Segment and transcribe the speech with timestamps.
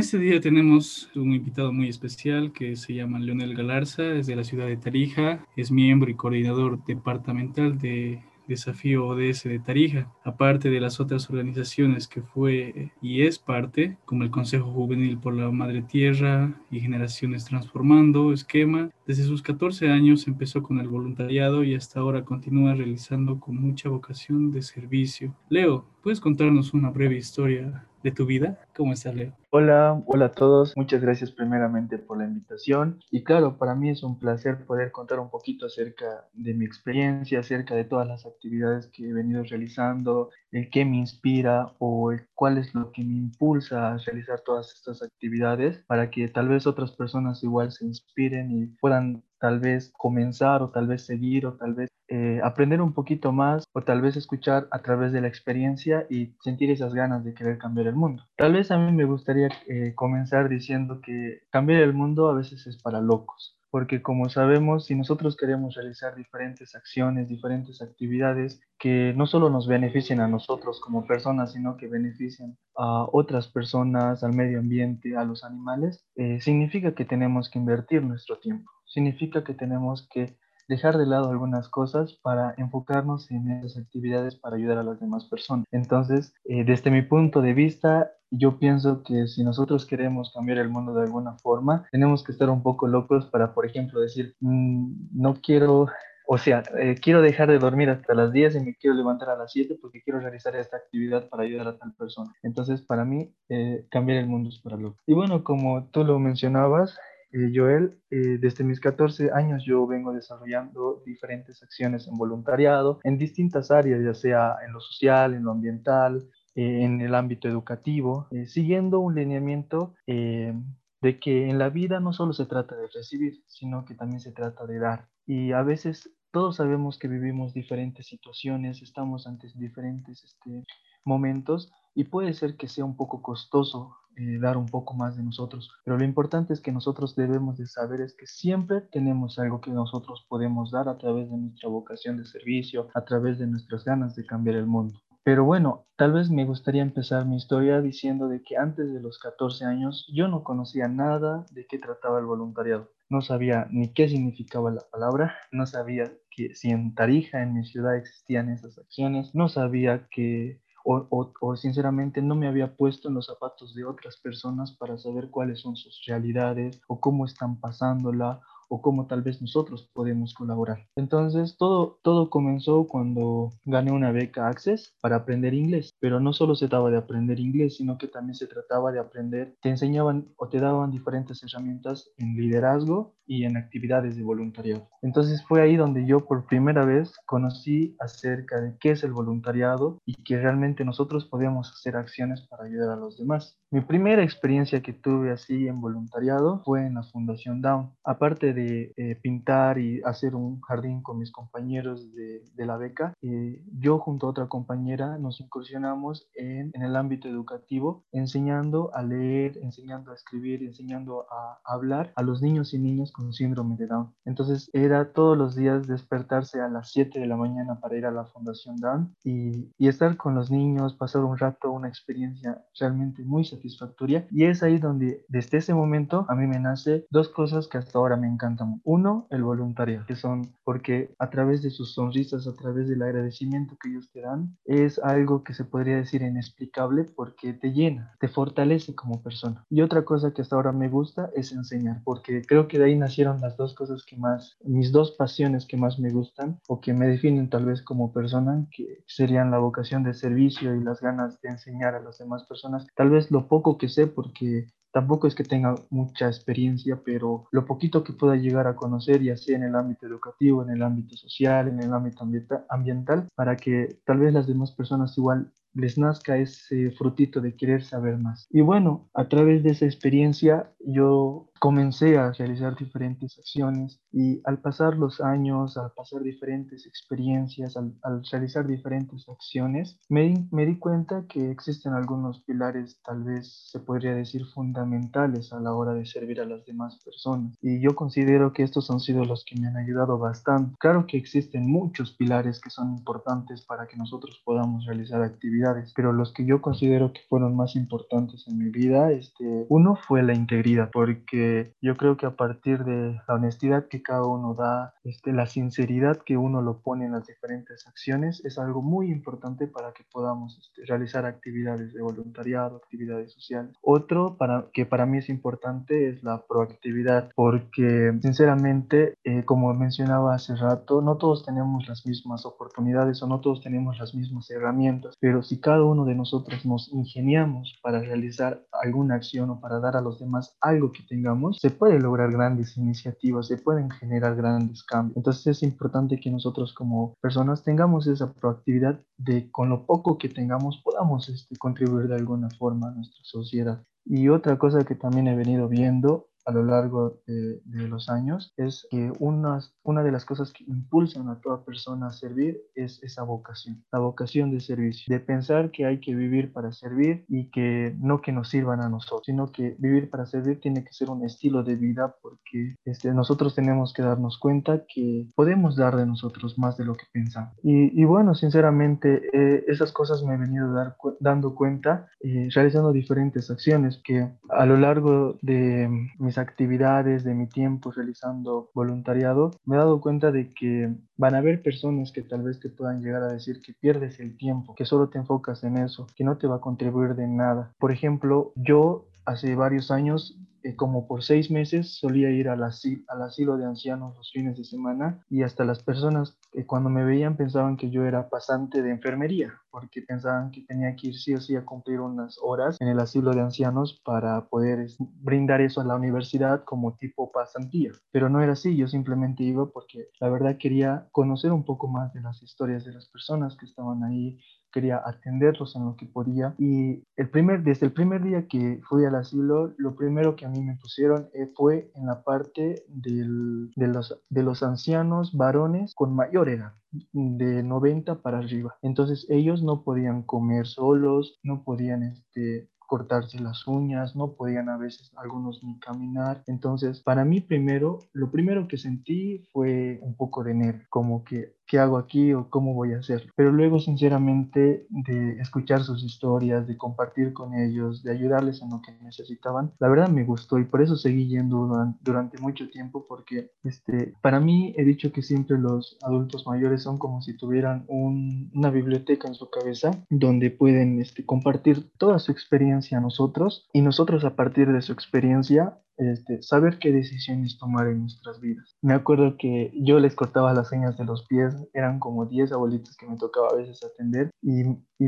[0.00, 4.44] Este día tenemos un invitado muy especial que se llama Leonel Galarza, es de la
[4.44, 10.80] ciudad de Tarija, es miembro y coordinador departamental de Desafío ODS de Tarija, aparte de
[10.80, 15.82] las otras organizaciones que fue y es parte, como el Consejo Juvenil por la Madre
[15.82, 18.88] Tierra y Generaciones Transformando, Esquema.
[19.06, 23.90] Desde sus 14 años empezó con el voluntariado y hasta ahora continúa realizando con mucha
[23.90, 25.36] vocación de servicio.
[25.50, 28.58] Leo, ¿puedes contarnos una breve historia de tu vida.
[28.76, 29.32] ¿Cómo estás, Leo?
[29.50, 30.76] Hola, hola a todos.
[30.76, 33.00] Muchas gracias primeramente por la invitación.
[33.10, 37.40] Y claro, para mí es un placer poder contar un poquito acerca de mi experiencia,
[37.40, 42.58] acerca de todas las actividades que he venido realizando, el qué me inspira o cuál
[42.58, 46.92] es lo que me impulsa a realizar todas estas actividades para que tal vez otras
[46.92, 51.74] personas igual se inspiren y puedan tal vez comenzar o tal vez seguir o tal
[51.74, 56.06] vez eh, aprender un poquito más o tal vez escuchar a través de la experiencia
[56.10, 58.24] y sentir esas ganas de querer cambiar el mundo.
[58.36, 62.66] Tal vez a mí me gustaría eh, comenzar diciendo que cambiar el mundo a veces
[62.66, 69.14] es para locos porque como sabemos, si nosotros queremos realizar diferentes acciones, diferentes actividades que
[69.16, 74.34] no solo nos beneficien a nosotros como personas, sino que beneficien a otras personas, al
[74.34, 79.54] medio ambiente, a los animales, eh, significa que tenemos que invertir nuestro tiempo, significa que
[79.54, 80.36] tenemos que
[80.70, 85.24] dejar de lado algunas cosas para enfocarnos en esas actividades para ayudar a las demás
[85.24, 85.66] personas.
[85.72, 90.68] Entonces, eh, desde mi punto de vista, yo pienso que si nosotros queremos cambiar el
[90.68, 95.08] mundo de alguna forma, tenemos que estar un poco locos para, por ejemplo, decir, mm,
[95.12, 95.88] no quiero
[96.32, 99.36] o sea, eh, quiero dejar de dormir hasta las 10 y me quiero levantar a
[99.36, 102.32] las 7 porque quiero realizar esta actividad para ayudar a tal persona.
[102.44, 105.00] Entonces, para mí, eh, cambiar el mundo es para loco.
[105.08, 106.96] Y bueno, como tú lo mencionabas,
[107.32, 113.18] eh, Joel, eh, desde mis 14 años yo vengo desarrollando diferentes acciones en voluntariado en
[113.18, 118.28] distintas áreas, ya sea en lo social, en lo ambiental, eh, en el ámbito educativo,
[118.46, 123.84] siguiendo un lineamiento de que en la vida no solo se trata de recibir, sino
[123.84, 125.08] que también se trata de dar.
[125.24, 130.64] Y a veces todos sabemos que vivimos diferentes situaciones, estamos ante diferentes este,
[131.04, 135.22] momentos y puede ser que sea un poco costoso eh, dar un poco más de
[135.22, 135.70] nosotros.
[135.84, 139.70] Pero lo importante es que nosotros debemos de saber es que siempre tenemos algo que
[139.70, 144.16] nosotros podemos dar a través de nuestra vocación de servicio, a través de nuestras ganas
[144.16, 145.00] de cambiar el mundo.
[145.22, 149.18] Pero bueno, tal vez me gustaría empezar mi historia diciendo de que antes de los
[149.18, 152.90] 14 años yo no conocía nada de qué trataba el voluntariado.
[153.10, 157.64] No sabía ni qué significaba la palabra, no sabía que si en Tarija, en mi
[157.64, 163.26] ciudad, existían esas acciones, no sabía que o, sinceramente no me había puesto en los
[163.26, 168.80] zapatos de otras personas para saber cuáles son sus realidades o cómo están pasándola o
[168.80, 170.86] cómo tal vez nosotros podemos colaborar.
[170.96, 176.54] Entonces, todo, todo comenzó cuando gané una beca Access para aprender inglés, pero no solo
[176.54, 180.48] se trataba de aprender inglés, sino que también se trataba de aprender, te enseñaban o
[180.48, 184.88] te daban diferentes herramientas en liderazgo y en actividades de voluntariado.
[185.02, 189.98] Entonces fue ahí donde yo por primera vez conocí acerca de qué es el voluntariado
[190.04, 193.56] y que realmente nosotros podíamos hacer acciones para ayudar a los demás.
[193.70, 197.92] Mi primera experiencia que tuve así en voluntariado fue en la Fundación Down.
[198.04, 203.14] Aparte de eh, pintar y hacer un jardín con mis compañeros de, de la beca,
[203.22, 209.02] eh, yo junto a otra compañera nos incursionamos en, en, el ámbito educativo, enseñando a
[209.02, 213.86] leer, enseñando a escribir, enseñando a, hablar a los niños y niñas con síndrome de
[213.86, 214.12] Down.
[214.24, 218.10] Entonces era todos los días despertarse a las 7 de la mañana para ir a
[218.10, 223.22] la Fundación Down y, y estar con los niños, pasar un rato, una experiencia realmente
[223.22, 227.68] muy satisfactoria y es ahí donde desde ese momento a mí me nace dos cosas
[227.68, 228.49] que hasta ahora me encantan.
[228.84, 233.76] Uno, el voluntariado, que son porque a través de sus sonrisas, a través del agradecimiento
[233.80, 238.28] que ellos te dan, es algo que se podría decir inexplicable porque te llena, te
[238.28, 239.64] fortalece como persona.
[239.68, 242.96] Y otra cosa que hasta ahora me gusta es enseñar, porque creo que de ahí
[242.96, 246.92] nacieron las dos cosas que más, mis dos pasiones que más me gustan o que
[246.92, 251.40] me definen tal vez como persona, que serían la vocación de servicio y las ganas
[251.40, 252.86] de enseñar a las demás personas.
[252.94, 257.64] Tal vez lo poco que sé porque tampoco es que tenga mucha experiencia, pero lo
[257.64, 261.16] poquito que pueda llegar a conocer, ya sea en el ámbito educativo, en el ámbito
[261.16, 262.26] social, en el ámbito
[262.68, 267.82] ambiental, para que tal vez las demás personas igual les nazca ese frutito de querer
[267.82, 268.46] saber más.
[268.50, 274.62] Y bueno, a través de esa experiencia yo comencé a realizar diferentes acciones y al
[274.62, 277.92] pasar los años, al pasar diferentes experiencias, al,
[278.32, 284.14] realizar diferentes acciones, me, me, di cuenta que existen algunos pilares, tal vez se podría
[284.14, 287.54] decir fundamentales a la hora de servir a las demás personas.
[287.60, 290.74] Y yo considero que estos han sido los que me han ayudado bastante.
[290.80, 295.92] Claro que existen muchos pilares que son importantes para que nosotros podamos realizar actividades actividades,
[295.94, 300.22] pero los que yo considero que fueron más importantes en mi vida, este, uno fue
[300.22, 304.94] la integridad, porque yo creo que a partir de la honestidad que cada uno da,
[305.04, 309.66] este, la sinceridad que uno lo pone en las diferentes acciones, es algo muy importante
[309.66, 313.76] para que podamos este, realizar actividades de voluntariado, actividades sociales.
[313.82, 320.34] Otro para, que para mí es importante es la proactividad, porque sinceramente, eh, como mencionaba
[320.34, 325.16] hace rato, no todos tenemos las mismas oportunidades o no todos tenemos las mismas herramientas,
[325.20, 329.96] pero si cada uno de nosotros nos ingeniamos para realizar alguna acción o para dar
[329.96, 334.84] a los demás algo que tengamos, se puede lograr grandes iniciativas, se pueden generar grandes
[334.84, 335.16] cambios.
[335.16, 340.28] Entonces es importante que nosotros como personas tengamos esa proactividad de con lo poco que
[340.28, 343.82] tengamos podamos este, contribuir de alguna forma a nuestra sociedad.
[344.04, 348.86] Y otra cosa que también he venido viendo a lo largo de, los años es
[348.90, 353.22] que una, una de las cosas que impulsan a toda persona a servir es esa
[353.22, 357.96] vocación, la vocación de servicio, de pensar que hay que vivir para servir y que
[357.98, 361.24] no que nos sirvan a nosotros, sino que vivir para servir tiene que ser un
[361.24, 366.58] estilo de vida porque este, nosotros tenemos que darnos cuenta que podemos dar de nosotros
[366.58, 367.54] más de lo que pensamos.
[367.62, 372.92] Y, y bueno, sinceramente, eh, esas cosas me he venido dar, dando cuenta eh, realizando
[372.92, 375.88] diferentes acciones que a lo largo de
[376.18, 381.38] mis actividades, de mi tiempo realizando voluntariado, me he dado cuenta de que van a
[381.38, 384.84] haber personas que tal vez te puedan llegar a decir que pierdes el tiempo, que
[384.84, 387.72] solo te enfocas en eso, que no te va a contribuir de nada.
[387.78, 393.56] Por ejemplo, yo hace varios años eh, como por seis meses solía ir al asilo,
[393.56, 397.76] de ancianos los fines de semana y hasta las personas que cuando me veían pensaban
[397.76, 401.56] que yo era pasante de enfermería porque pensaban que tenía que ir sí o sí
[401.56, 405.96] a cumplir unas horas en el asilo de ancianos para poder brindar eso a la
[405.96, 407.92] universidad como tipo pasantía.
[408.10, 412.12] Pero no era así, yo simplemente iba porque la verdad quería conocer un poco más
[412.12, 414.38] de las historias de las personas que estaban ahí,
[414.72, 416.54] quería atenderlos en lo que podía.
[416.58, 420.48] Y el primer, desde el primer día que fui al asilo, lo primero que a
[420.48, 425.94] mí me pusieron eh, fue en la parte del, de, los, de los ancianos varones
[425.94, 426.72] con mayor edad
[427.12, 428.76] de 90 para arriba.
[428.82, 434.76] Entonces ellos no podían comer solos, no podían este, cortarse las uñas, no podían a
[434.76, 436.42] veces algunos ni caminar.
[436.48, 441.54] Entonces, para mí primero, lo primero que sentí fue un poco de nervio, como que
[441.70, 443.32] qué hago aquí o cómo voy a hacerlo.
[443.36, 448.82] Pero luego, sinceramente, de escuchar sus historias, de compartir con ellos, de ayudarles en lo
[448.82, 451.68] que necesitaban, la verdad me gustó y por eso seguí yendo
[452.00, 456.98] durante, mucho tiempo porque este, para mí he dicho que siempre los adultos mayores son
[456.98, 462.98] como si tuvieran una biblioteca en su cabeza donde pueden este, compartir toda su experiencia
[462.98, 468.00] a nosotros y nosotros a partir de su experiencia este, saber qué decisiones tomar en
[468.00, 468.76] nuestras vidas.
[468.82, 472.96] Me acuerdo que yo les cortaba las señas de los pies, eran como 10 abuelitos
[472.96, 474.62] que me tocaba a veces atender y,
[474.98, 475.06] y,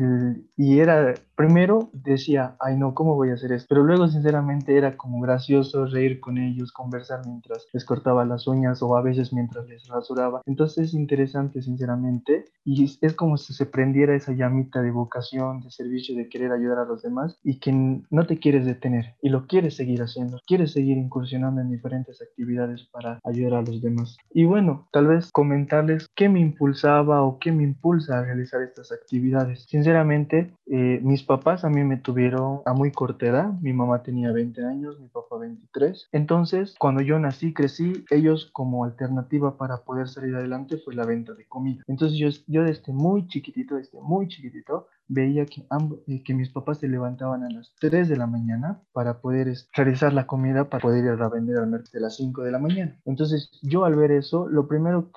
[0.56, 3.66] y, era, primero decía, ay no, ¿cómo voy a hacer esto?
[3.68, 8.82] Pero luego sinceramente era como gracioso reír con ellos, conversar mientras les cortaba las uñas
[8.82, 10.42] o a veces mientras les rasuraba.
[10.46, 15.70] Entonces es interesante sinceramente y es como si se prendiera esa llamita de vocación, de
[15.70, 19.46] servicio, de querer ayudar a los demás y que no te quieres detener y lo
[19.46, 24.16] quieres seguir haciendo, quieres seguir seguir incursionando en diferentes actividades para ayudar a los demás.
[24.30, 28.90] Y bueno, tal vez comentarles qué me impulsaba o qué me impulsa a realizar estas
[28.90, 29.64] actividades.
[29.68, 33.52] Sinceramente, eh, mis papás a mí me tuvieron a muy corta edad.
[33.60, 36.08] Mi mamá tenía 20 años, mi papá 23.
[36.10, 41.32] Entonces, cuando yo nací, crecí, ellos como alternativa para poder salir adelante fue la venta
[41.34, 41.82] de comida.
[41.86, 45.66] Entonces yo, yo desde muy chiquitito, desde muy chiquitito, veía que,
[46.06, 50.12] eh, que mis papás se levantaban a las 3 de la mañana para poder realizar
[50.12, 53.00] la comida para poder ir a vender al mercado de las 5 de la mañana.
[53.04, 55.10] Entonces yo al ver eso, lo primero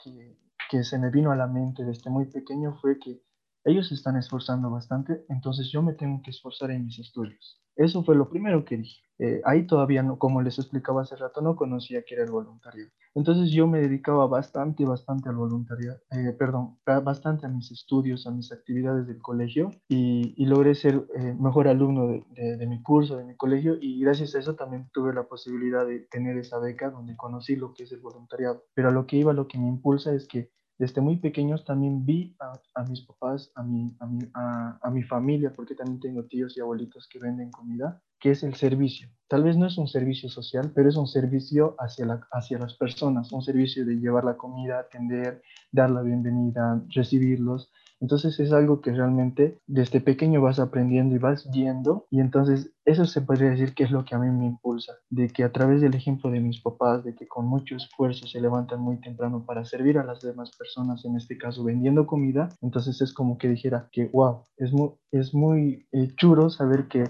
[0.69, 3.21] que se me vino a la mente desde muy pequeño fue que
[3.65, 7.59] ellos se están esforzando bastante, entonces yo me tengo que esforzar en mis estudios.
[7.75, 9.01] Eso fue lo primero que dije.
[9.17, 12.91] Eh, ahí todavía, no, como les explicaba hace rato, no conocía que era el voluntariado.
[13.15, 18.31] Entonces yo me dedicaba bastante, bastante al voluntariado, eh, perdón, bastante a mis estudios, a
[18.31, 23.15] mis actividades del colegio y, y logré ser eh, mejor alumno de, de, mi curso,
[23.15, 26.89] de mi colegio y gracias a eso también tuve la posibilidad de tener esa beca
[26.89, 28.65] donde conocí lo que es el voluntariado.
[28.73, 32.05] Pero a lo que iba, lo que me impulsa es que desde muy pequeños también
[32.05, 33.95] vi a, mis papás, a mi,
[34.33, 38.43] a, a, mi familia, porque también tengo tíos y abuelitos que venden comida, que es
[38.43, 39.09] el servicio.
[39.27, 42.75] Tal vez no es un servicio social, pero es un servicio hacia, la, hacia las
[42.75, 45.41] personas, un servicio de llevar la comida, atender,
[45.71, 47.71] dar la bienvenida, recibirlos.
[48.01, 53.05] Entonces es algo que realmente desde pequeño vas aprendiendo y vas viendo y entonces eso
[53.05, 55.81] se podría decir que es lo que a mí me impulsa, de que a través
[55.81, 59.65] del ejemplo de mis papás, de que con mucho esfuerzo se levantan muy temprano para
[59.65, 63.89] servir a las demás personas, en este caso vendiendo comida, entonces es como que dijera
[63.91, 67.03] que, wow, es muy, es muy eh, churo saber que,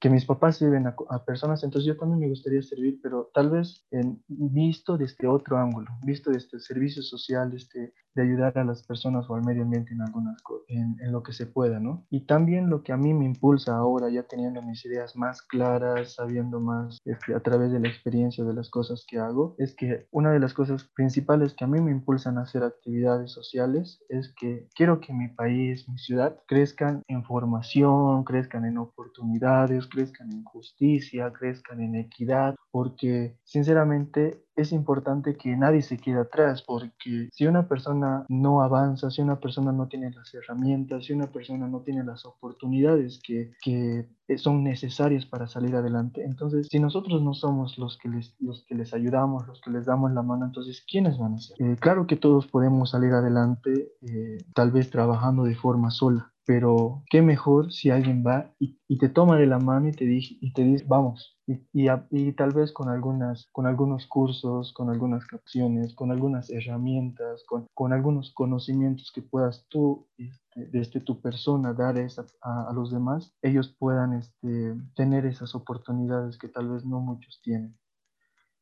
[0.00, 3.86] que mis papás sirven a, personas, entonces yo también me gustaría servir, pero tal vez
[3.90, 8.82] en, visto desde otro ángulo, visto desde el servicio social, este, de ayudar a las
[8.82, 12.06] personas o al medio ambiente en algunas en, en lo que se pueda, ¿no?
[12.10, 16.14] Y también lo que a mí me impulsa ahora, ya teniendo mis ideas más claras,
[16.14, 20.06] sabiendo más este, a través de la experiencia de las cosas que hago, es que
[20.10, 24.32] una de las cosas principales que a mí me impulsan a hacer actividades sociales es
[24.38, 30.44] que quiero que mi país, mi ciudad, crezcan en formación, crezcan en oportunidades, crezcan en
[30.44, 37.46] justicia, crezcan en equidad, porque sinceramente es importante que nadie se quede atrás, porque si
[37.46, 41.80] una persona no avanza, si una persona no tiene las herramientas, si una persona no
[41.80, 44.06] tiene las oportunidades que, que
[44.38, 48.74] son necesarias para salir adelante, entonces si nosotros no somos los que les, los que
[48.74, 51.56] les ayudamos, los que les damos la mano, entonces ¿quiénes van a ser?
[51.60, 57.02] Eh, claro que todos podemos salir adelante, eh, tal vez trabajando de forma sola, pero
[57.10, 60.52] qué mejor si alguien va y, te toma de la mano y te, dice, y
[60.52, 66.12] te dice, vamos, y, tal vez con, algunas, con algunos cursos, con algunas capciones, con
[66.12, 71.96] algunas herramientas, con, con algunos conocimientos que puedas tú, este, desde tu persona, dar
[72.42, 77.76] a, los demás, ellos puedan este, tener esas oportunidades que tal vez no muchos tienen.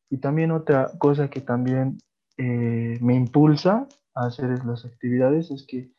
[0.09, 1.99] Y también otra cosa que también
[2.39, 5.93] eh, me impulsa a hacer las actividades es que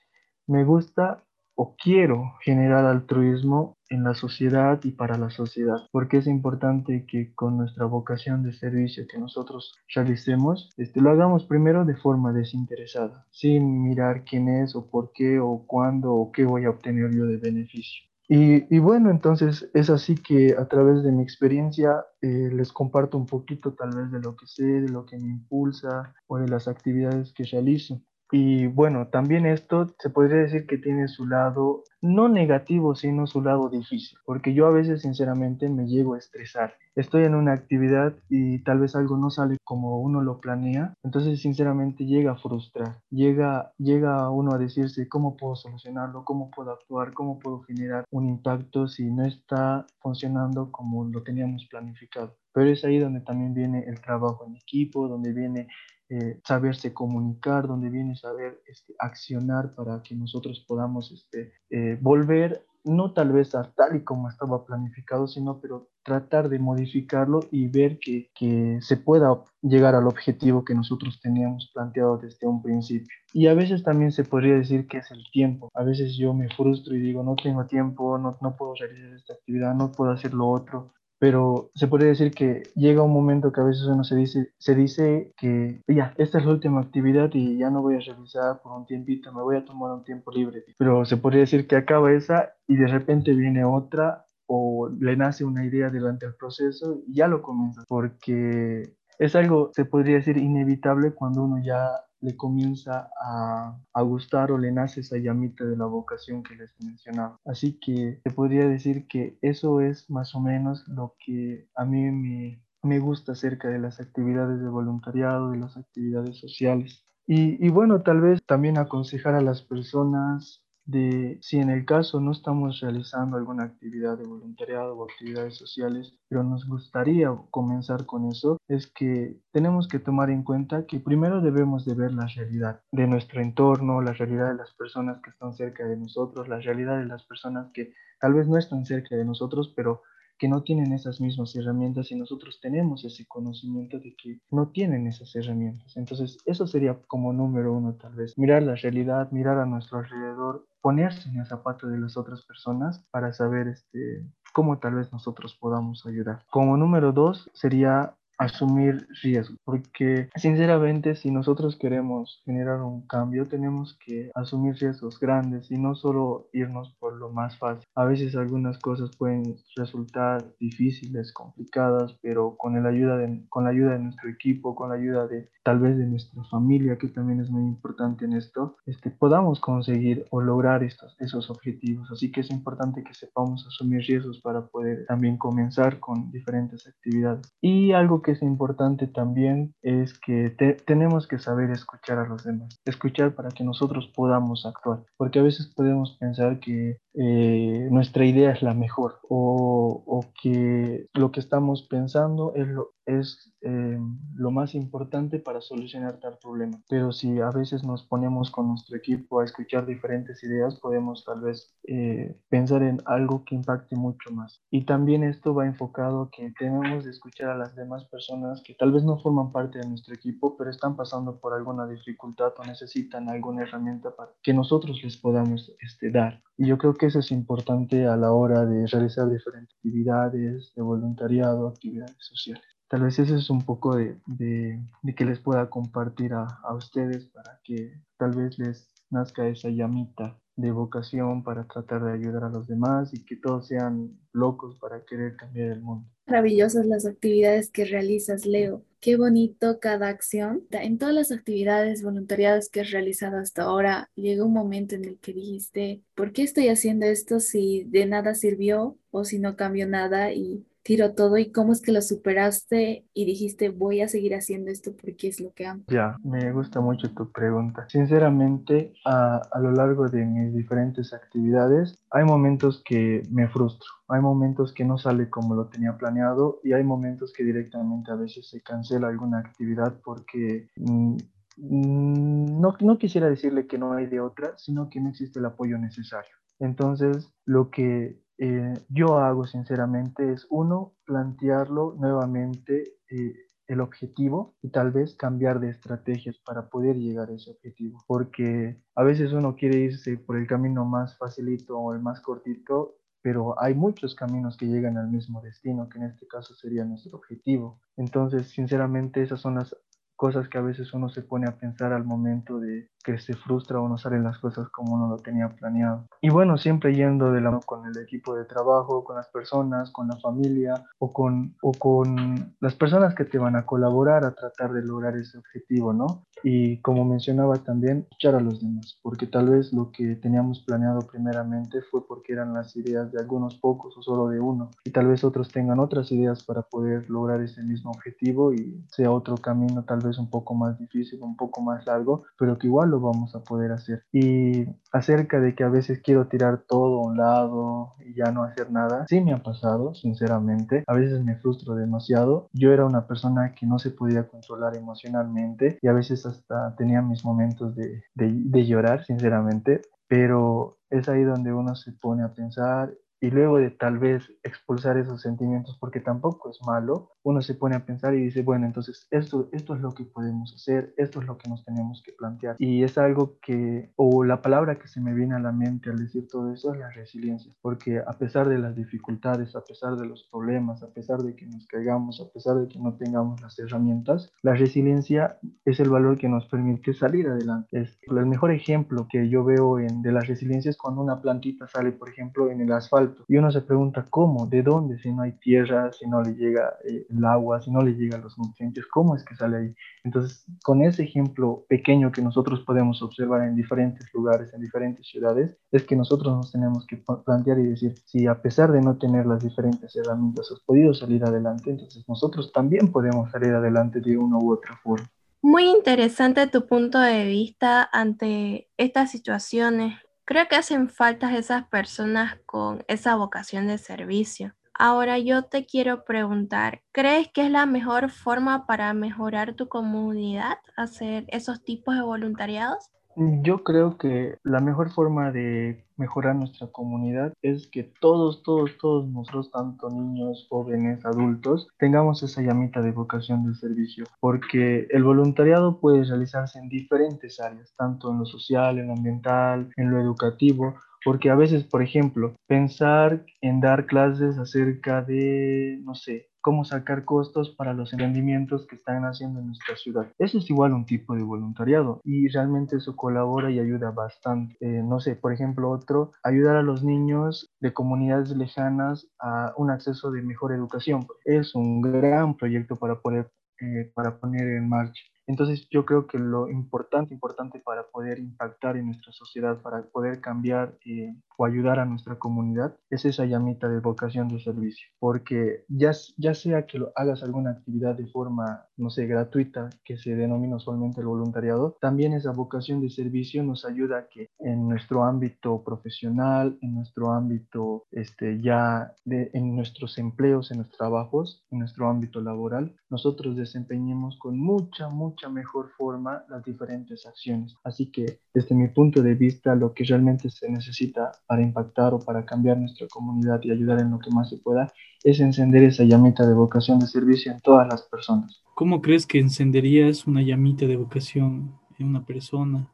[0.48, 1.24] me gusta
[1.56, 7.34] o quiero generar altruismo en la sociedad y para la sociedad, porque es importante que
[7.36, 13.26] con nuestra vocación de servicio que nosotros realicemos, este, lo hagamos primero de forma desinteresada,
[13.32, 17.26] sin mirar quién es o por qué o cuándo o qué voy a obtener yo
[17.26, 18.04] de beneficio.
[18.30, 23.26] Y, bueno, entonces es así que a través de mi experiencia eh, les comparto un
[23.26, 26.68] poquito tal vez de lo que sé, de lo que me impulsa o de las
[26.68, 28.02] actividades que realizo.
[28.36, 33.44] Y bueno, también esto se podría decir que tiene su lado no negativo, sino su
[33.44, 36.74] lado difícil, porque yo a veces sinceramente me llego a estresar.
[36.96, 41.42] Estoy en una actividad y tal vez algo no sale como uno lo planea, entonces
[41.42, 47.14] sinceramente llega a frustrar, llega, llega uno a decirse cómo puedo solucionarlo, cómo puedo actuar,
[47.14, 52.36] cómo puedo generar un impacto si no está funcionando como lo teníamos planificado.
[52.52, 55.68] Pero es ahí donde también viene el trabajo en equipo, donde viene
[56.10, 62.66] eh, saberse comunicar, donde viene saber este, accionar para que nosotros podamos este, eh, volver,
[62.84, 67.68] no tal vez a tal y como estaba planificado, sino pero tratar de modificarlo y
[67.68, 73.08] ver que, que se pueda llegar al objetivo que nosotros teníamos planteado desde un principio.
[73.32, 75.72] Y a veces también se podría decir que es el tiempo.
[75.74, 79.34] A veces yo me frustro y digo, no tengo tiempo, no, no puedo realizar esta
[79.34, 80.94] actividad, no puedo hacer lo otro
[81.24, 84.76] pero se puede decir que llega un momento que a veces uno se dice, se
[84.76, 88.74] dice que ya, esta es la última actividad y ya no voy a realizar por
[88.74, 90.66] un tiempito, me voy a tomar un tiempo libre.
[90.78, 95.46] Pero se podría decir que acaba esa y de repente viene otra o le nace
[95.46, 100.36] una idea durante el proceso y ya lo comienza, porque es algo, se podría decir,
[100.36, 101.88] inevitable cuando uno ya
[102.24, 106.74] le comienza a, a, gustar o le nace esa llamita de la vocación que les
[106.80, 107.38] mencionaba.
[107.46, 112.12] Así que se podría decir que eso es más o menos lo que a mí
[112.12, 117.06] me, me gusta acerca de las actividades de voluntariado, de las actividades sociales.
[117.28, 122.20] Y, y bueno, tal vez también aconsejar a las personas de si en el caso
[122.20, 128.28] no estamos realizando alguna actividad de voluntariado o actividades sociales, pero nos gustaría comenzar con
[128.28, 132.82] eso, es que tenemos que tomar en cuenta que primero debemos de ver la realidad
[132.92, 136.98] de nuestro entorno, la realidad de las personas que están cerca de nosotros, la realidad
[136.98, 140.02] de las personas que tal vez no están cerca de nosotros, pero
[140.38, 145.08] que no tienen esas mismas herramientas y nosotros tenemos ese conocimiento de que no tienen
[145.08, 145.96] esas herramientas.
[145.96, 150.66] Entonces, eso sería como número uno tal vez, mirar la realidad, mirar a nuestro alrededor,
[150.84, 155.56] ponerse en el zapato de las otras personas para saber este, cómo tal vez nosotros
[155.56, 156.44] podamos ayudar.
[156.52, 163.98] Como número dos sería asumir riesgo, porque sinceramente si nosotros queremos generar un cambio tenemos
[164.06, 167.88] que asumir riesgos grandes y no solo irnos por lo más fácil.
[167.96, 173.72] A veces algunas cosas pueden resultar difíciles, complicadas, pero con la ayuda de, con la
[173.72, 177.40] ayuda de nuestro equipo, con la ayuda de tal vez de nuestra familia, que también
[177.40, 182.12] es muy importante en esto, este, podamos conseguir o lograr estos, esos objetivos.
[182.12, 187.54] Así que es importante que sepamos asumir riesgos para poder también comenzar con diferentes actividades.
[187.62, 190.50] Y algo que es importante también es que
[190.86, 195.44] tenemos que saber escuchar a los demás, escuchar para que nosotros podamos actuar, porque a
[195.44, 201.84] veces podemos pensar que eh, nuestra idea es la mejor o, que lo que estamos
[201.84, 204.00] pensando es lo, es eh,
[204.36, 206.82] lo más importante para solucionar tal problema.
[206.90, 211.42] Pero si a veces nos ponemos con nuestro equipo a escuchar diferentes ideas, podemos tal
[211.42, 214.62] vez eh, pensar en algo que impacte mucho más.
[214.70, 218.92] Y también esto va enfocado que tenemos de escuchar a las demás personas que tal
[218.92, 223.30] vez no forman parte de nuestro equipo, pero están pasando por alguna dificultad o necesitan
[223.30, 226.42] alguna herramienta para que nosotros les podamos este, dar.
[226.58, 230.82] Y yo creo que eso es importante a la hora de realizar diferentes actividades de
[230.82, 232.73] voluntariado, actividades sociales.
[232.88, 234.80] Tal vez eso es un poco de, de,
[235.16, 240.38] que les pueda compartir a, a ustedes para que tal vez les nazca esa llamita
[240.56, 245.04] de vocación para tratar de ayudar a los demás y que todos sean locos para
[245.04, 246.08] querer cambiar el mundo.
[246.28, 248.86] Maravillosas las actividades que realizas, Leo.
[249.00, 250.66] Qué bonito cada acción.
[250.72, 255.20] En todas las actividades voluntariadas que has realizado hasta ahora, llegó un momento en el
[255.20, 259.88] que dijiste, ¿por qué estoy haciendo esto si de nada sirvió o si no cambió
[259.88, 260.32] nada?
[260.32, 264.70] Y tiro todo y cómo es que lo superaste y dijiste voy a seguir haciendo
[264.70, 265.84] esto porque es lo que amo?
[265.88, 267.88] Ya, me gusta mucho tu pregunta.
[267.90, 274.22] Sinceramente, a, a lo largo de mis diferentes actividades, hay momentos que me frustro, hay
[274.22, 278.50] momentos que no sale como lo tenía planeado y hay momentos que directamente a veces
[278.50, 280.68] se cancela alguna actividad porque...
[280.76, 281.18] Mm,
[281.58, 285.46] mm, no, no quisiera decirle que no hay de otra, sino que no existe el
[285.46, 286.36] apoyo necesario.
[286.60, 293.36] Entonces, lo que eh, yo hago sinceramente es uno, plantearlo nuevamente eh,
[293.68, 298.04] el objetivo y tal vez cambiar de estrategias para poder llegar a ese objetivo.
[298.08, 302.98] Porque a veces uno quiere irse por el camino más facilito o el más cortito,
[303.22, 307.18] pero hay muchos caminos que llegan al mismo destino, que en este caso sería nuestro
[307.18, 307.80] objetivo.
[307.96, 309.76] Entonces, sinceramente, esas son las
[310.16, 313.80] cosas que a veces uno se pone a pensar al momento de que se frustra
[313.80, 316.08] o no salen las cosas como uno lo tenía planeado.
[316.22, 319.92] Y bueno, siempre yendo de la mano con el equipo de trabajo, con las personas,
[319.92, 324.34] con la familia o con, o con las personas que te van a colaborar a
[324.34, 326.26] tratar de lograr ese objetivo, ¿no?
[326.44, 331.00] Y como mencionaba también, escuchar a los demás, porque tal vez lo que teníamos planeado
[331.00, 335.08] primeramente fue porque eran las ideas de algunos pocos o solo de uno, y tal
[335.08, 339.84] vez otros tengan otras ideas para poder lograr ese mismo objetivo y sea otro camino
[339.84, 343.36] tal vez un poco más difícil, un poco más largo, pero que igual lo vamos
[343.36, 344.04] a poder hacer.
[344.12, 348.44] Y acerca de que a veces quiero tirar todo a un lado y ya no
[348.44, 350.84] hacer nada, sí me ha pasado, sinceramente.
[350.88, 352.50] A veces me frustro demasiado.
[352.54, 357.02] Yo era una persona que no se podía controlar emocionalmente y a veces hasta tenía
[357.02, 359.82] mis momentos de, de, de llorar, sinceramente.
[360.08, 364.98] Pero es ahí donde uno se pone a pensar y luego de tal vez expulsar
[364.98, 369.08] esos sentimientos, porque tampoco es malo, uno se pone a pensar y dice, bueno, entonces
[369.12, 372.56] esto, esto es lo que podemos hacer, esto es lo que nos tenemos que plantear.
[372.60, 375.98] Y es algo que, o la palabra que se me viene a la mente al
[375.98, 380.06] decir todo eso es la resiliencia, porque a pesar de las dificultades, a pesar de
[380.06, 383.58] los problemas, a pesar de que nos caigamos, a pesar de que no tengamos las
[383.60, 387.82] herramientas, la resiliencia es el valor que nos permite salir adelante.
[387.82, 391.92] Es el mejor ejemplo que yo veo de la resiliencia es cuando una plantita sale,
[391.92, 395.34] por ejemplo, en el asfalto y uno se pregunta cómo, de dónde, si no hay
[395.34, 399.16] tierra, si no le llega eh, el agua, si no le llegan los nutrientes, cómo
[399.16, 399.76] es que sale ahí.
[400.04, 405.58] Entonces, con ese ejemplo pequeño que nosotros podemos observar en diferentes lugares, en diferentes ciudades,
[405.72, 409.26] es que nosotros nos tenemos que plantear y decir, si a pesar de no tener
[409.26, 414.38] las diferentes herramientas has podido salir adelante, entonces nosotros también podemos salir adelante de una
[414.38, 415.08] u otra forma.
[415.42, 419.96] Muy interesante tu punto de vista ante estas situaciones
[420.26, 424.56] Creo que hacen falta esas personas con esa vocación de servicio.
[424.76, 430.58] Ahora yo te quiero preguntar, ¿crees que es la mejor forma para mejorar tu comunidad
[430.76, 432.90] hacer esos tipos de voluntariados?
[433.16, 439.08] Yo creo que la mejor forma de mejorar nuestra comunidad es que todos, todos, todos
[439.08, 445.80] nosotros, tanto niños, jóvenes, adultos, tengamos esa llamita de vocación de servicio, porque el voluntariado
[445.80, 450.74] puede realizarse en diferentes áreas, tanto en lo social, en lo ambiental, en lo educativo,
[451.04, 457.06] porque a veces, por ejemplo, pensar en dar clases acerca de, no sé, cómo sacar
[457.06, 460.12] costos para los emprendimientos que están haciendo en nuestra ciudad.
[460.20, 464.58] Eso es igual un tipo de voluntariado y realmente eso colabora y ayuda bastante.
[464.60, 469.72] Eh, no sé, por ejemplo, otro, ayudar a los niños de comunidades lejanas a un
[469.72, 471.08] acceso de mejor educación.
[471.24, 475.02] Es un gran proyecto para poder eh, para poner en marcha.
[475.28, 480.20] Entonces yo creo que lo importante, importante para poder impactar en nuestra sociedad, para poder
[480.22, 484.88] cambiar eh, o ayudar a nuestra comunidad, es esa llamita de vocación de servicio.
[485.00, 489.98] Porque ya, ya sea que lo hagas alguna actividad de forma, no sé, gratuita, que
[489.98, 494.68] se denomina usualmente el voluntariado, también esa vocación de servicio nos ayuda a que en
[494.68, 501.60] nuestro ámbito profesional, en nuestro ámbito este, ya en nuestros empleos, en nuestros trabajos, en
[501.60, 507.56] nuestro ámbito laboral, nosotros desempeñemos con mucha, mucha mejor forma las diferentes acciones.
[507.64, 512.00] Así que desde mi punto de vista, lo que realmente se necesita para impactar o
[512.00, 514.72] para cambiar nuestra comunidad y ayudar en lo que más se pueda
[515.04, 518.44] es encender esa llamita de vocación de servicio en todas las personas.
[518.56, 522.72] ¿Cómo crees que encenderías una llamita de vocación en una persona?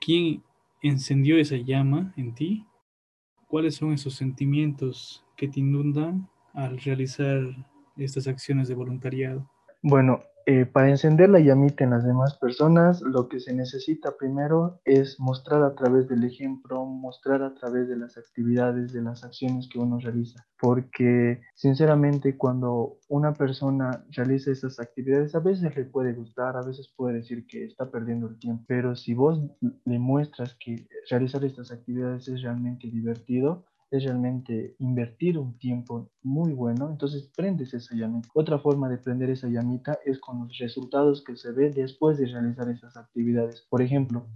[0.00, 0.42] ¿Quién
[0.82, 2.66] encendió esa llama en ti?
[3.46, 7.40] ¿Cuáles son esos sentimientos que te inundan al realizar
[7.96, 9.48] estas acciones de voluntariado?
[9.82, 14.80] Bueno, eh, para encender la llamita en las demás personas, lo que se necesita primero
[14.84, 19.68] es mostrar a través del ejemplo, mostrar a través de las actividades, de las acciones
[19.68, 20.46] que uno realiza.
[20.60, 26.94] Porque sinceramente cuando una persona realiza esas actividades, a veces le puede gustar, a veces
[26.96, 31.72] puede decir que está perdiendo el tiempo, pero si vos le muestras que realizar estas
[31.72, 33.64] actividades es realmente divertido,
[33.96, 38.28] es realmente invertir un tiempo muy bueno, entonces prendes esa llamita.
[38.34, 42.26] Otra forma de prender esa llamita es con los resultados que se ve después de
[42.26, 43.66] realizar esas actividades.
[43.68, 44.26] Por ejemplo,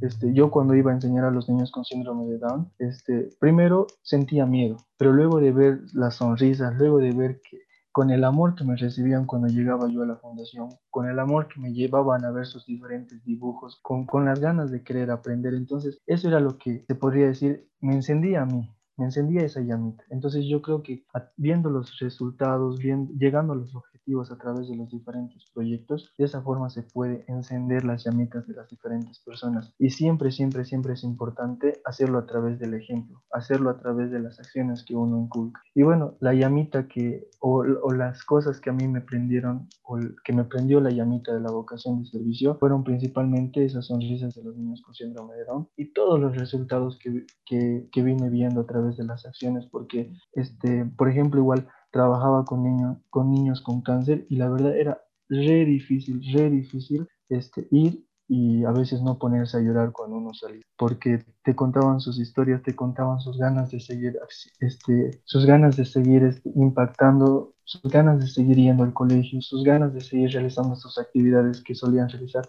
[0.00, 3.86] este, yo cuando iba a enseñar a los niños con síndrome de Down, este, primero
[4.02, 7.58] sentía miedo, pero luego de ver las sonrisas, luego de ver que
[7.90, 11.48] con el amor que me recibían cuando llegaba yo a la fundación, con el amor
[11.48, 15.54] que me llevaban a ver sus diferentes dibujos, con, con las ganas de querer aprender.
[15.54, 18.70] Entonces, eso era lo que se podría decir, me encendía a mí,
[19.04, 20.04] encendía esa llamita.
[20.10, 21.04] Entonces yo creo que
[21.36, 26.24] viendo los resultados, viendo, llegando a los objetivos a través de los diferentes proyectos, de
[26.24, 29.74] esa forma se puede encender las llamitas de las diferentes personas.
[29.78, 34.20] Y siempre, siempre, siempre es importante hacerlo a través del ejemplo, hacerlo a través de
[34.20, 35.60] las acciones que uno inculca.
[35.74, 40.32] Y bueno, la llamita que, o, las cosas que a mí me prendieron, o que
[40.32, 44.56] me prendió la llamita de la vocación de servicio, fueron principalmente esas sonrisas de los
[44.56, 48.66] niños con síndrome de Down y todos los resultados que, que, que vine viendo a
[48.66, 53.82] través de las acciones, porque, este, por ejemplo, igual trabajaba con, niños con niños con
[53.82, 59.18] cáncer y la verdad era re difícil, re difícil este, ir y a veces no
[59.18, 63.70] ponerse a llorar cuando uno salía, porque te contaban sus historias, te contaban sus ganas
[63.70, 64.18] de seguir,
[64.60, 69.64] este, sus ganas de seguir este, impactando, sus ganas de seguir yendo al colegio, sus
[69.64, 72.46] ganas de seguir realizando sus actividades que solían realizar.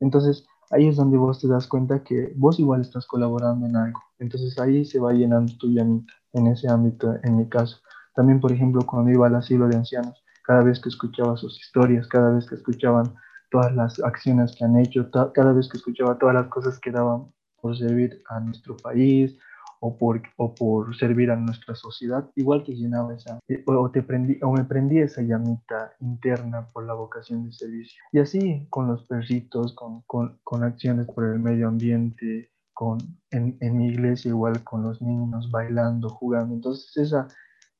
[0.00, 4.00] Entonces, ahí es donde vos te das cuenta que vos igual estás colaborando en algo.
[4.18, 7.78] Entonces ahí se va llenando tu llamita, en ese ámbito, en mi caso.
[8.14, 12.06] También, por ejemplo, cuando iba al asilo de ancianos, cada vez que escuchaba sus historias,
[12.08, 13.14] cada vez que escuchaban
[13.50, 17.26] todas las acciones que han hecho, cada vez que escuchaba todas las cosas que daban
[17.60, 19.38] por servir a nuestro país
[19.80, 24.02] o por, o por servir a nuestra sociedad, igual te llenaba esa, eh, o, te
[24.02, 28.00] prendí, o me prendí esa llamita interna por la vocación de servicio.
[28.12, 32.98] Y así con los perritos, con, con, con acciones por el medio ambiente, con,
[33.30, 36.54] en, en, mi iglesia igual con los niños bailando, jugando.
[36.54, 37.26] Entonces esa,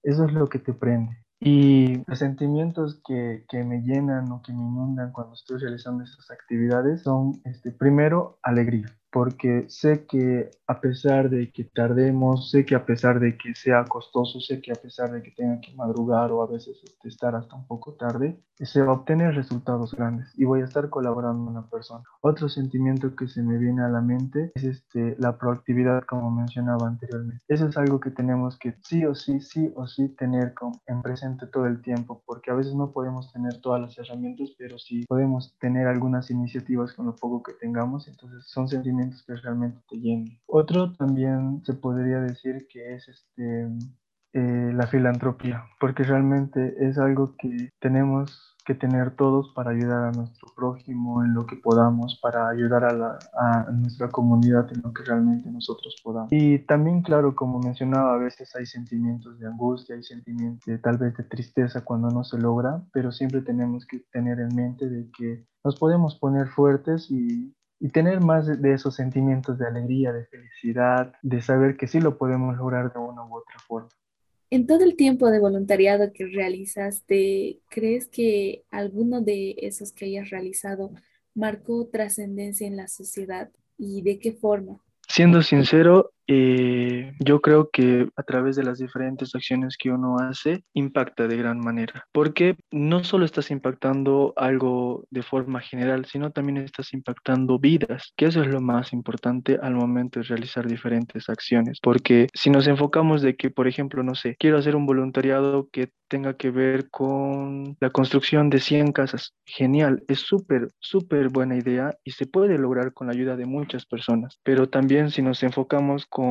[0.03, 1.19] eso es lo que te prende.
[1.41, 6.31] Y los sentimientos que, que, me llenan o que me inundan cuando estoy realizando esas
[6.31, 12.75] actividades son, este, primero, alegría porque sé que a pesar de que tardemos, sé que
[12.75, 16.33] a pesar de que sea costoso, sé que a pesar de que tenga que madrugar
[16.33, 20.33] o a veces este, estar hasta un poco tarde, se va a obtener resultados grandes
[20.39, 22.05] y voy a estar colaborando con una persona.
[22.23, 26.87] Otro sentimiento que se me viene a la mente es este, la proactividad, como mencionaba
[26.87, 27.45] anteriormente.
[27.49, 30.55] Eso es algo que tenemos que sí o sí, sí o sí tener
[30.87, 34.79] en presente todo el tiempo, porque a veces no podemos tener todas las herramientas, pero
[34.79, 39.81] sí podemos tener algunas iniciativas con lo poco que tengamos, entonces son sentimientos que realmente
[39.89, 40.41] te llenen.
[40.47, 43.69] Otro también se podría decir que es este,
[44.35, 50.13] eh, la filantropía, porque realmente es algo que tenemos que tener todos para ayudar a
[50.13, 54.93] nuestro prójimo en lo que podamos, para ayudar a, la, a, nuestra comunidad en lo
[54.93, 56.33] que realmente nosotros podamos.
[56.33, 61.17] Y también, claro, como mencionaba, a veces hay sentimientos de angustia, hay sentimientos tal vez
[61.17, 65.45] de tristeza cuando no se logra, pero siempre tenemos que tener en mente de que
[65.65, 71.15] nos podemos poner fuertes y y tener más de, esos sentimientos de alegría, de felicidad,
[71.21, 73.89] de saber que sí lo podemos lograr de una u otra forma.
[74.51, 80.31] En todo el tiempo de voluntariado que realizaste, ¿crees que alguno de esos que hayas
[80.31, 80.93] realizado
[81.35, 84.79] marcó trascendencia en la sociedad y de qué forma?
[85.09, 90.65] Siendo sincero, eh, yo creo que a través de las diferentes acciones que uno hace,
[90.73, 96.57] impacta de gran manera, porque no solo estás impactando algo de forma general, sino también
[96.57, 101.79] estás impactando vidas, que eso es lo más importante al momento de realizar diferentes acciones,
[101.83, 105.91] porque si nos enfocamos de que, por ejemplo, no sé, quiero hacer un voluntariado que
[106.13, 109.33] tenga que ver con la construcción de 100 casas.
[109.47, 113.87] Genial, es súper, súper buena idea y se puede lograr con la ayuda de muchas
[113.87, 114.39] personas.
[114.43, 116.22] Pero también si nos enfocamos con,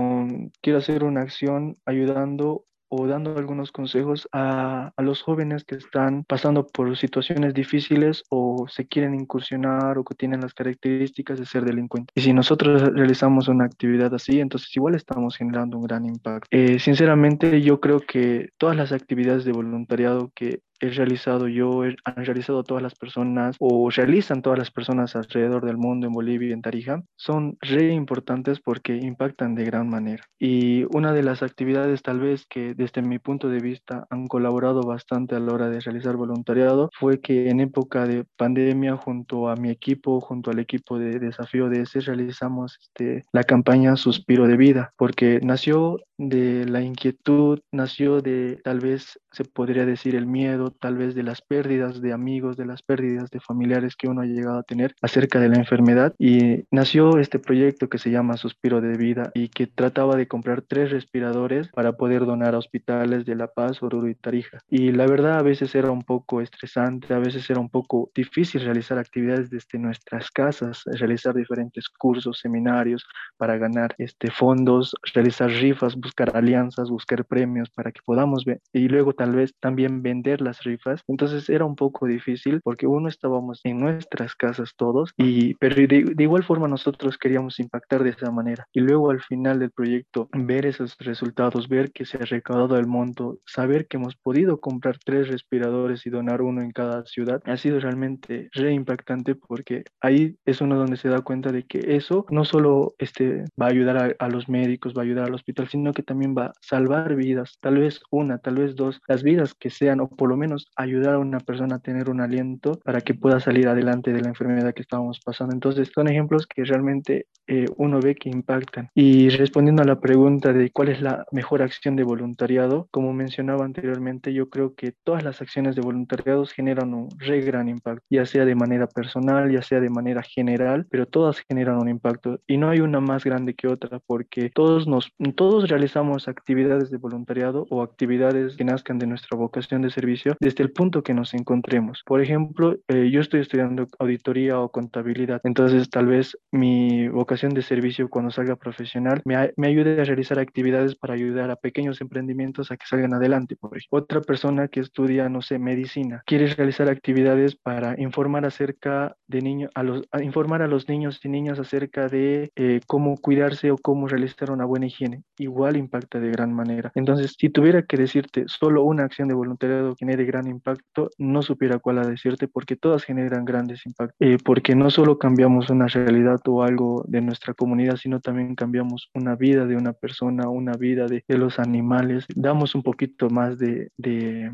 [0.61, 6.67] quiero hacer una acción ayudando o dando algunos consejos a, los jóvenes que están pasando
[6.67, 12.11] por situaciones difíciles o se quieren incursionar o que tienen las características de ser delincuentes.
[12.15, 16.47] Y si nosotros realizamos una actividad así, entonces igual estamos generando un gran impacto.
[16.51, 22.25] Eh, sinceramente, yo creo que todas las actividades de voluntariado que he realizado yo, han
[22.25, 26.53] realizado todas las personas o realizan todas las personas alrededor del mundo en Bolivia y
[26.53, 30.23] en Tarija, son re importantes porque impactan de gran manera.
[30.39, 34.81] Y una de las actividades tal vez que desde mi punto de vista han colaborado
[34.81, 39.55] bastante a la hora de realizar voluntariado fue que en época de pandemia junto a
[39.55, 44.93] mi equipo, junto al equipo de Desafío DS, realizamos este, la campaña Suspiro de Vida,
[44.97, 50.97] porque nació de la inquietud, nació de tal vez se podría decir el miedo, tal
[50.97, 54.59] vez de las pérdidas de amigos, de las pérdidas de familiares que uno ha llegado
[54.59, 56.13] a tener acerca de la enfermedad.
[56.19, 60.61] Y nació este proyecto que se llama Suspiro de Vida y que trataba de comprar
[60.61, 64.59] tres respiradores para poder donar a hospitales de La Paz, Oruro y Tarija.
[64.69, 68.63] Y la verdad a veces era un poco estresante, a veces era un poco difícil
[68.63, 73.07] realizar actividades desde nuestras casas, realizar diferentes cursos, seminarios
[73.37, 75.95] para ganar este, fondos, realizar rifas,
[76.33, 81.03] alianzas, buscar premios para que podamos ver y luego tal vez también vender las rifas.
[81.07, 86.15] Entonces era un poco difícil porque uno estábamos en nuestras casas todos, y, pero de,
[86.17, 88.67] igual forma nosotros queríamos impactar de esa manera.
[88.73, 92.87] Y luego al final del proyecto, ver esos resultados, ver que se ha recaudado el
[92.87, 97.57] monto, saber que hemos podido comprar tres respiradores y donar uno en cada ciudad, ha
[97.57, 102.25] sido realmente re impactante porque ahí es uno donde se da cuenta de que eso
[102.29, 105.67] no solo este, va a ayudar a, a los médicos, va a ayudar al hospital,
[105.69, 109.53] sino que también va a salvar vidas, tal vez una, tal vez dos, las vidas
[109.53, 113.01] que sean, o por lo menos ayudar a una persona a tener un aliento para
[113.01, 115.53] que pueda salir adelante de la enfermedad que estábamos pasando.
[115.53, 118.89] Entonces, son ejemplos que realmente eh, uno ve que impactan.
[118.95, 123.65] Y respondiendo a la pregunta de cuál es la mejor acción de voluntariado, como mencionaba
[123.65, 128.25] anteriormente, yo creo que todas las acciones de voluntariado generan un re gran impacto, ya
[128.25, 132.57] sea de manera personal, ya sea de manera general, pero todas generan un impacto y
[132.57, 137.65] no hay una más grande que otra porque todos nos todos realizamos actividades de voluntariado
[137.69, 142.01] o actividades que nazcan de nuestra vocación de servicio desde el punto que nos encontremos.
[142.05, 147.61] Por ejemplo, eh, yo estoy estudiando auditoría o contabilidad, entonces tal vez mi vocación de
[147.61, 152.71] servicio cuando salga profesional me, me ayude a realizar actividades para ayudar a pequeños emprendimientos
[152.71, 153.55] a que salgan adelante.
[153.55, 153.99] Por ejemplo.
[153.99, 159.71] Otra persona que estudia, no sé, medicina, quiere realizar actividades para informar acerca de niños,
[159.75, 164.07] a los, informar a los niños y niñas acerca de eh, cómo cuidarse o cómo
[164.07, 165.23] realizar una buena higiene.
[165.37, 166.91] Igual impacta de gran manera.
[166.95, 171.79] Entonces, si tuviera que decirte solo una acción de voluntariado genere gran impacto, no supiera
[171.79, 176.39] cuál a decirte porque todas generan grandes impactos, eh, porque no solo cambiamos una realidad
[176.47, 181.07] o algo de nuestra comunidad, sino también cambiamos una vida de una persona, una vida
[181.07, 184.51] de, de los animales, damos un poquito más de, de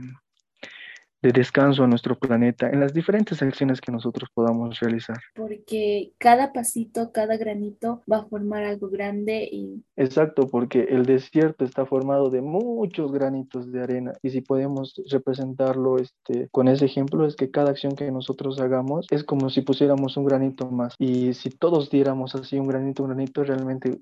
[1.21, 5.17] de descanso a nuestro planeta en las diferentes acciones que nosotros podamos realizar.
[5.36, 9.84] Porque cada pasito, cada granito va a formar algo grande y...
[9.95, 15.97] Exacto, porque el desierto está formado de muchos granitos de arena y si podemos representarlo
[15.97, 20.17] este, con ese ejemplo es que cada acción que nosotros hagamos es como si pusiéramos
[20.17, 23.97] un granito más y si todos diéramos así un granito, un granito, realmente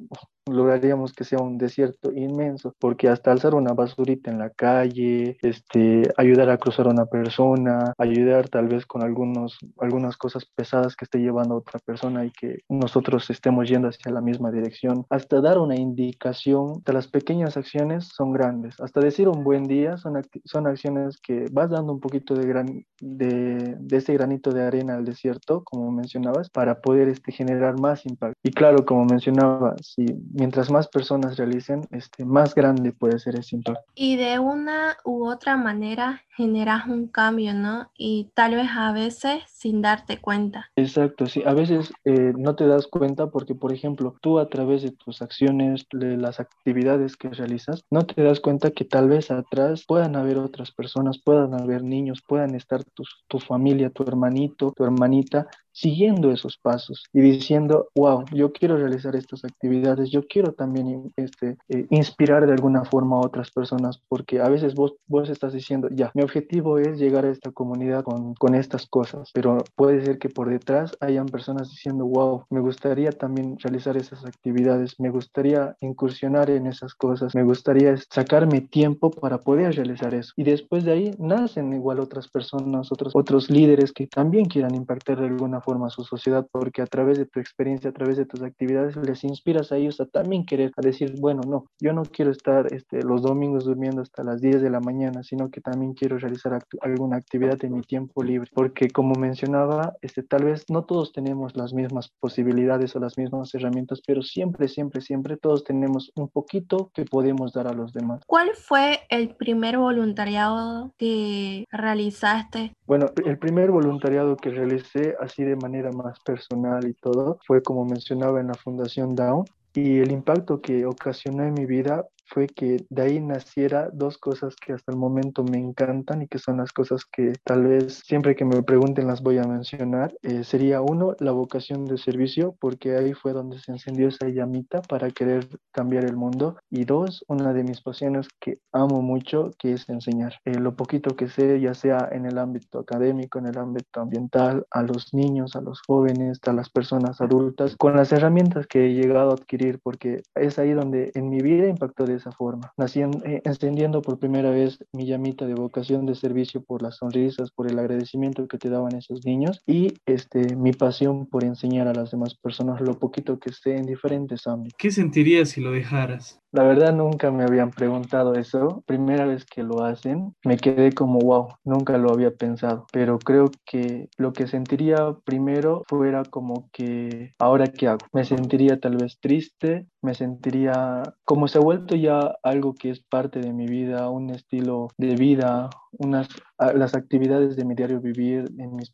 [0.50, 6.04] lograríamos que sea un desierto inmenso porque hasta alzar una basurita en la calle, este,
[6.18, 11.20] ayudar a cruzar una persona, ayudar tal vez con algunos, algunas cosas pesadas que esté
[11.20, 15.06] llevando otra persona y que nosotros estemos yendo hacia la misma dirección.
[15.10, 18.80] Hasta dar una indicación de las pequeñas acciones son grandes.
[18.80, 22.86] Hasta decir un buen día son, son acciones que vas dando un poquito de, gran,
[23.00, 28.06] de, de ese granito de arena al desierto, como mencionabas, para poder este, generar más
[28.06, 28.38] impacto.
[28.44, 33.56] Y claro, como mencionaba, si mientras más personas realicen, este, más grande puede ser ese
[33.56, 33.84] impacto.
[33.96, 37.92] Y de una u otra manera generas cambio, ¿no?
[37.98, 40.72] Y tal vez a veces sin darte cuenta.
[40.76, 41.44] Exacto, sí.
[41.46, 45.22] A veces eh, no te das cuenta porque, por ejemplo, tú a través de tus
[45.22, 50.16] acciones, de las actividades que realizas, no te das cuenta que tal vez atrás puedan
[50.16, 52.84] haber otras personas, puedan haber niños, puedan estar
[53.28, 59.16] tu familia, tu hermanito, tu hermanita, siguiendo esos pasos y diciendo, wow, yo quiero realizar
[59.16, 64.40] estas actividades, yo quiero también este, eh, inspirar de alguna forma a otras personas, porque
[64.40, 68.36] a veces vos, vos estás diciendo, ya, mi objetivo es llegar a esta comunidad con,
[68.36, 73.12] con estas cosas, pero puede ser que por detrás hayan personas diciendo, wow, me gustaría
[73.12, 79.40] también realizar esas actividades, me gustaría incursionar en esas cosas, me gustaría sacarme tiempo para
[79.40, 80.32] poder realizar eso.
[80.38, 85.20] Y después de ahí nacen igual otras personas, otros, otros líderes que también quieran impactar
[85.20, 88.26] de alguna forma a su sociedad, porque a través de tu experiencia, a través de
[88.26, 92.04] tus actividades, les inspiras a ellos a también querer, a decir, bueno, no, yo no
[92.04, 95.94] quiero estar este, los domingos durmiendo hasta las 10 de la mañana, sino que también
[95.94, 100.86] quiero realizar alguna actividad en mi tiempo libre, porque como mencionaba, este, tal vez no
[100.86, 106.12] todos tenemos las mismas posibilidades o las mismas herramientas, pero siempre, siempre, siempre todos tenemos
[106.16, 108.22] un poquito que podemos dar a los demás.
[108.28, 112.74] ¿Cuál fue el primer voluntariado que realizaste?
[112.86, 117.86] Bueno, el primer voluntariado que realicé así de manera más personal y todo fue como
[117.86, 122.86] mencionaba en la Fundación Down y el impacto que ocasionó en mi vida fue que
[122.90, 126.72] de ahí naciera dos cosas que hasta el momento me encantan y que son las
[126.72, 130.14] cosas que tal vez siempre que me pregunten las voy a mencionar.
[130.22, 134.82] Eh, sería uno, la vocación de servicio, porque ahí fue donde se encendió esa llamita
[134.82, 136.58] para querer cambiar el mundo.
[136.70, 140.34] Y dos, una de mis pasiones que amo mucho, que es enseñar.
[140.46, 144.66] Eh, lo poquito que sé, ya sea en el ámbito académico, en el ámbito ambiental,
[144.72, 148.94] a los niños, a los jóvenes, a las personas adultas, con las herramientas que he
[148.94, 153.42] llegado a adquirir, porque es ahí donde en mi vida impactó esa forma, naciendo, eh,
[153.44, 157.80] encendiendo por primera vez mi llamita de vocación de servicio por las sonrisas, por el
[157.80, 162.36] agradecimiento que te daban esos niños y este, mi pasión por enseñar a las demás
[162.36, 164.78] personas lo poquito que sé en diferentes ámbitos.
[164.78, 166.40] ¿Qué sentirías si lo dejaras?
[166.56, 168.82] La verdad nunca me habían preguntado eso.
[168.88, 172.88] Primera vez que lo hacen, me quedé como wow, nunca lo había pensado.
[172.94, 178.06] Pero creo que lo que sentiría primero fuera como que ahora qué hago.
[178.14, 183.02] Me sentiría tal vez triste, me sentiría como se ha vuelto ya algo que es
[183.02, 188.46] parte de mi vida, un estilo de vida, unas las actividades de mi diario vivir,
[188.58, 188.94] en mis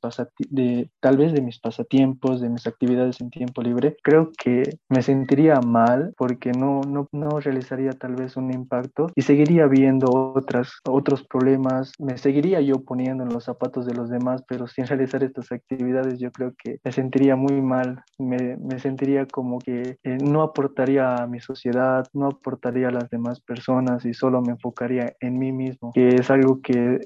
[0.49, 5.01] de, tal vez de mis pasatiempos, de mis actividades en tiempo libre, creo que me
[5.01, 10.71] sentiría mal porque no, no, no realizaría tal vez un impacto y seguiría viendo otras,
[10.87, 15.23] otros problemas, me seguiría yo poniendo en los zapatos de los demás, pero sin realizar
[15.23, 20.17] estas actividades yo creo que me sentiría muy mal, me, me sentiría como que eh,
[20.23, 25.13] no aportaría a mi sociedad, no aportaría a las demás personas y solo me enfocaría
[25.19, 26.99] en mí mismo, que es algo que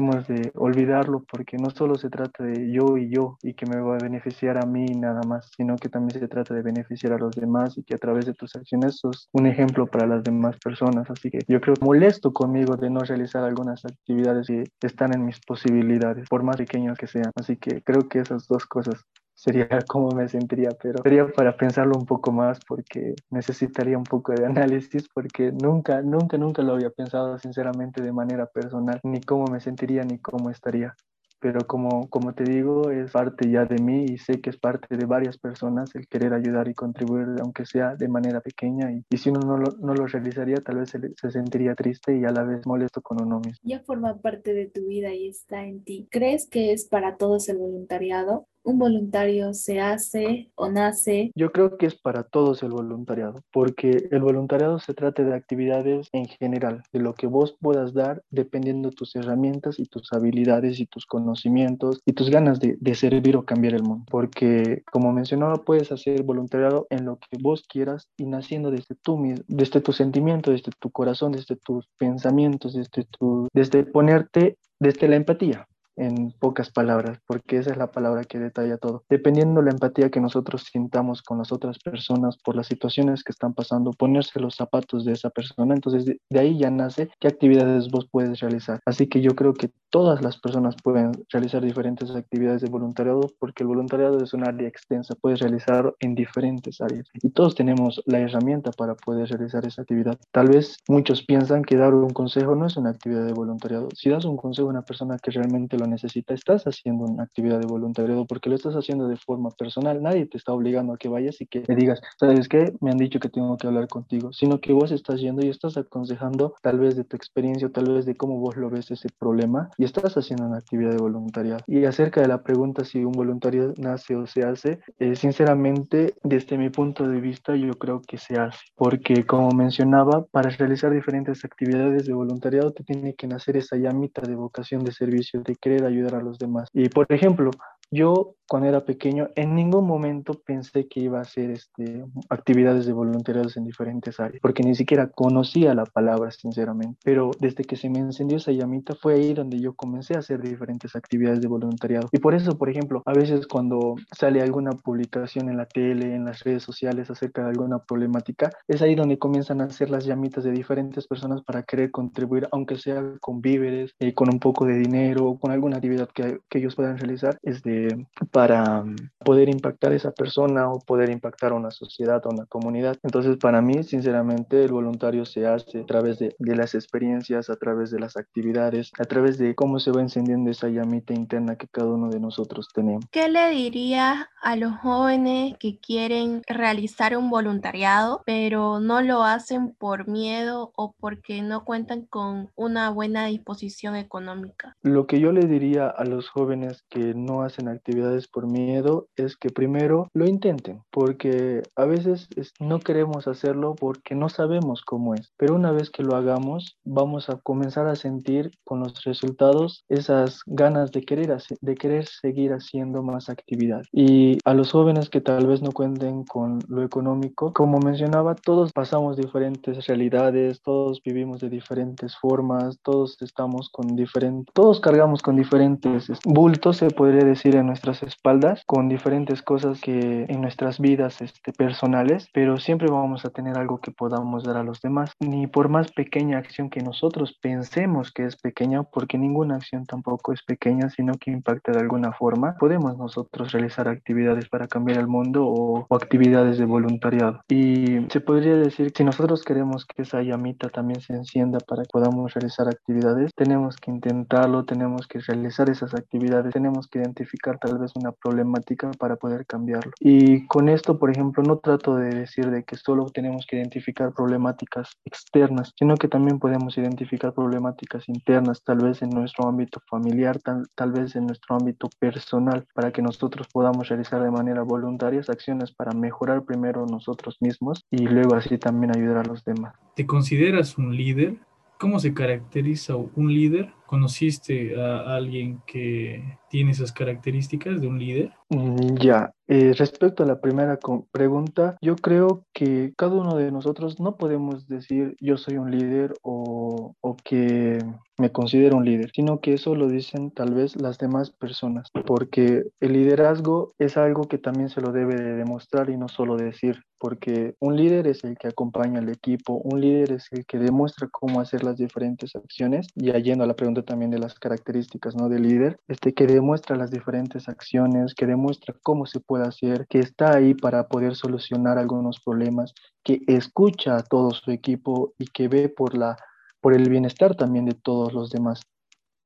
[0.00, 3.96] de olvidarlo porque no solo se trata de yo y yo y que me va
[3.96, 7.32] a beneficiar a mí nada más, sino que también se trata de beneficiar a los
[7.32, 11.10] demás y que a través de tus acciones sos un ejemplo para las demás personas.
[11.10, 15.40] Así que yo creo molesto conmigo de no realizar algunas actividades que están en mis
[15.40, 17.30] posibilidades, por más pequeños que sean.
[17.34, 19.04] Así que creo que esas dos cosas
[19.40, 24.32] sería cómo me sentiría, pero sería para pensarlo un poco más porque necesitaría un poco
[24.32, 29.46] de análisis porque nunca, nunca, nunca lo había pensado sinceramente de manera personal, ni cómo
[29.46, 30.94] me sentiría ni cómo estaría
[31.40, 34.94] pero como, como te digo, es parte ya de mí y sé que es parte
[34.94, 38.92] de varias personas el querer ayudar y contribuir, aunque sea de manera pequeña.
[38.92, 42.24] Y, si uno no lo, no lo, realizaría, tal vez se, se, sentiría triste y
[42.24, 43.58] a la vez molesto con uno mismo.
[43.62, 46.06] Ya forma parte de tu vida y está en ti.
[46.10, 48.46] ¿Crees que es para todos el voluntariado?
[48.64, 51.32] Un voluntario se hace o nace?
[51.34, 56.08] Yo creo que es para todos el voluntariado, porque el voluntariado se trata de actividades
[56.12, 60.80] en general, de lo que vos puedas dar dependiendo de tus herramientas y tus habilidades
[60.80, 64.04] y tus conocimientos y tus ganas de, de servir o cambiar el mundo.
[64.10, 69.16] Porque, como mencionaba, puedes hacer voluntariado en lo que vos quieras y naciendo desde tú
[69.16, 75.08] mismo, desde tu sentimiento, desde tu corazón, desde tus pensamientos, desde, tu, desde ponerte desde
[75.08, 75.66] la empatía
[76.00, 79.04] en pocas palabras, porque esa es la palabra que detalla todo.
[79.08, 83.52] Dependiendo la empatía que nosotros sintamos con las otras personas por las situaciones que están
[83.52, 88.08] pasando, ponerse los zapatos de esa persona, entonces de, ahí ya nace qué actividades vos
[88.10, 88.80] puedes realizar.
[88.86, 93.64] Así que yo creo que todas las personas pueden realizar diferentes actividades de voluntariado porque
[93.64, 98.20] el voluntariado es un área extensa, puedes realizar en diferentes áreas y todos tenemos la
[98.20, 100.18] herramienta para poder realizar esa actividad.
[100.30, 103.88] Tal vez muchos piensan que dar un consejo no es una actividad de voluntariado.
[103.94, 107.60] Si das un consejo a una persona que realmente lo necesita, estás haciendo una actividad
[107.60, 110.02] de voluntariado porque lo estás haciendo de forma personal.
[110.02, 112.72] Nadie te está obligando a que vayas y que le digas, ¿sabes qué?
[112.80, 115.76] Me han dicho que tengo que hablar contigo, sino que vos estás yendo y estás
[115.76, 119.70] aconsejando tal vez de tu experiencia, tal vez de cómo vos lo ves ese problema
[119.76, 121.60] y estás haciendo una actividad de voluntariado.
[121.66, 126.56] Y acerca de la pregunta si un voluntario nace o se hace, eh, sinceramente, desde
[126.58, 131.44] mi punto de vista, yo creo que se hace, porque como mencionaba, para realizar diferentes
[131.44, 135.56] actividades de voluntariado te tiene que nacer esa llamita de vocación de servicio, de
[135.86, 136.68] ayudar a los demás.
[136.72, 137.50] Y por ejemplo,
[137.90, 142.92] yo cuando era pequeño en ningún momento pensé que iba a hacer este, actividades de
[142.92, 146.98] voluntariado en diferentes áreas, porque ni siquiera conocía la palabra, sinceramente.
[147.04, 150.42] Pero desde que se me encendió esa llamita fue ahí donde yo comencé a hacer
[150.42, 152.08] diferentes actividades de voluntariado.
[152.10, 156.24] Y por eso, por ejemplo, a veces cuando sale alguna publicación en la tele, en
[156.24, 160.42] las redes sociales acerca de alguna problemática, es ahí donde comienzan a hacer las llamitas
[160.42, 164.76] de diferentes personas para querer contribuir, aunque sea con víveres, eh, con un poco de
[164.76, 169.92] dinero, con alguna actividad que, que ellos puedan realizar, es de para mm, poder impactar
[169.92, 172.96] a esa persona o poder impactar a una sociedad o una comunidad.
[173.02, 177.56] Entonces, para mí, sinceramente, el voluntario se hace a través de, de las experiencias, a
[177.56, 181.68] través de las actividades, a través de cómo se va encendiendo esa llamita interna que
[181.68, 183.04] cada uno de nosotros tenemos.
[183.10, 189.74] ¿Qué le diría a los jóvenes que quieren realizar un voluntariado, pero no lo hacen
[189.78, 194.76] por miedo o porque no cuentan con una buena disposición económica?
[194.82, 199.36] Lo que yo le diría a los jóvenes que no hacen actividades por miedo es
[199.36, 202.28] que primero lo intenten, porque a veces
[202.58, 207.30] no queremos hacerlo porque no sabemos cómo es, pero una vez que lo hagamos vamos
[207.30, 213.02] a comenzar a sentir con los resultados esas ganas de querer, de querer seguir haciendo
[213.02, 213.82] más actividad.
[213.92, 218.72] Y a los jóvenes que tal vez no cuenten con lo económico, como mencionaba, todos
[218.72, 225.36] pasamos diferentes realidades, todos vivimos de diferentes formas, todos estamos con diferentes, todos cargamos con
[225.36, 231.22] diferentes bultos, se podría decir, en nuestras espaldas con diferentes cosas que en nuestras vidas
[231.22, 235.12] este, personales, pero siempre vamos a tener algo que podamos dar a los demás.
[235.20, 240.34] Ni por más pequeña acción que nosotros pensemos que es pequeña, porque ninguna acción tampoco
[240.34, 245.06] es pequeña, sino que impacta de alguna forma, podemos nosotros realizar actividades para cambiar el
[245.06, 247.40] mundo o, o actividades de voluntariado.
[247.48, 251.88] Y se podría decir, si nosotros queremos que esa llamita también se encienda para que
[251.90, 257.78] podamos realizar actividades, tenemos que intentarlo, tenemos que realizar esas actividades, tenemos que identificar tal
[257.78, 259.92] vez una problemática para poder cambiarlo.
[260.00, 264.12] Y con esto, por ejemplo, no trato de decir de que solo tenemos que identificar
[264.12, 270.38] problemáticas externas, sino que también podemos identificar problemáticas internas, tal vez en nuestro ámbito familiar,
[270.40, 275.20] tal, tal vez en nuestro ámbito personal, para que nosotros podamos realizar de manera voluntaria
[275.28, 279.74] acciones para mejorar primero nosotros mismos y luego así también ayudar a los demás.
[279.94, 281.36] ¿Te consideras un líder?
[281.78, 283.72] ¿Cómo se caracteriza un líder?
[283.90, 288.30] ¿Conociste a alguien que tiene esas características de un líder?
[288.48, 290.78] Mm, ya, eh, respecto a la primera
[291.10, 296.14] pregunta, yo creo que cada uno de nosotros no podemos decir yo soy un líder
[296.22, 297.78] o, o, que
[298.16, 302.64] me considero un líder, sino que eso lo dicen tal vez las demás personas, porque
[302.78, 306.84] el liderazgo es algo que también se lo debe de demostrar y no solo decir,
[306.98, 311.08] porque un líder es el que acompaña al equipo, un líder es el que demuestra
[311.10, 315.28] cómo hacer las diferentes acciones y yendo a la pregunta también de las características ¿no?
[315.28, 319.98] del líder, este que demuestra las diferentes acciones, que demuestra cómo se puede hacer, que
[319.98, 325.48] está ahí para poder solucionar algunos problemas, que escucha a todo su equipo y que
[325.48, 326.16] ve por, la,
[326.60, 328.62] por el bienestar también de todos los demás.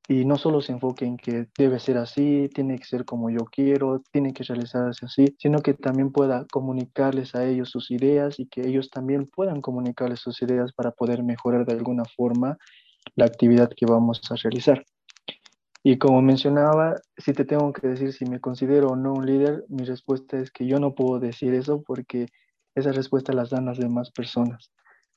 [0.07, 3.45] Y no solo se enfoque en que debe ser así, tiene que ser como yo
[3.51, 8.45] quiero, tiene que realizarse así, sino que también pueda comunicarles a ellos sus ideas y
[8.45, 12.59] que ellos también puedan comunicarles sus ideas para poder mejorar de alguna forma
[13.15, 14.85] la actividad que vamos a realizar.
[15.83, 19.65] Y como mencionaba, si te tengo que decir si me considero o no un líder,
[19.69, 22.25] mi respuesta es que yo no puedo decir eso porque
[22.73, 24.71] esa respuesta las dan las demás personas.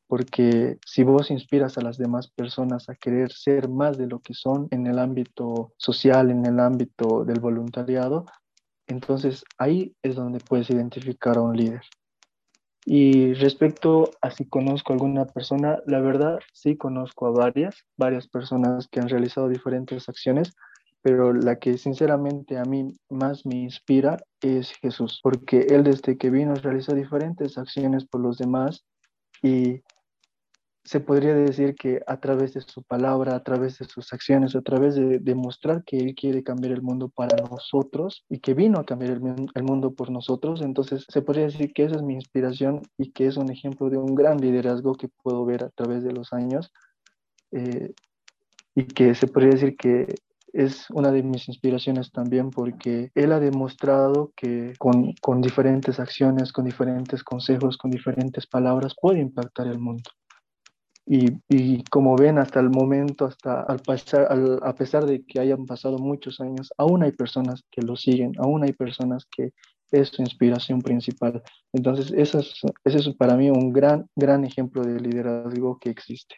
[0.07, 4.34] Porque si vos inspiras a las demás personas a querer ser más de lo que
[4.34, 8.26] son en el ámbito social, en el ámbito del voluntariado,
[8.86, 11.82] entonces ahí es donde puedes identificar a un líder.
[12.91, 18.89] Y respecto a si conozco alguna persona, la verdad sí conozco a varias, varias personas
[18.89, 20.55] que han realizado diferentes acciones,
[21.03, 26.30] pero la que sinceramente a mí más me inspira es Jesús, porque él desde que
[26.30, 28.86] vino realizó diferentes acciones por los demás
[29.43, 29.82] y
[30.89, 34.62] se podría decir que a través de su palabra, a través de sus acciones, a
[34.62, 38.86] través de demostrar que Él quiere cambiar el mundo para nosotros y que vino a
[38.86, 39.20] cambiar
[39.55, 43.26] el, mundo por nosotros, entonces se podría decir que esa es mi inspiración y que
[43.26, 46.72] es un ejemplo de un gran liderazgo que puedo ver a través de los años
[47.53, 47.93] eh,
[48.74, 50.07] y que se podría decir que
[50.55, 56.51] es una de mis inspiraciones también porque él ha demostrado que con, con diferentes acciones,
[56.51, 60.09] con diferentes consejos, con diferentes palabras puede impactar el mundo.
[61.11, 64.29] Y, y, como ven hasta el momento, hasta al pasar,
[64.63, 68.63] a pesar de que hayan pasado muchos años, aún hay personas que lo siguen, aún
[68.63, 69.53] hay personas que
[69.91, 71.43] es su inspiración principal.
[71.73, 76.37] Entonces, eso es, ese es para mí un gran, gran ejemplo de liderazgo que existe.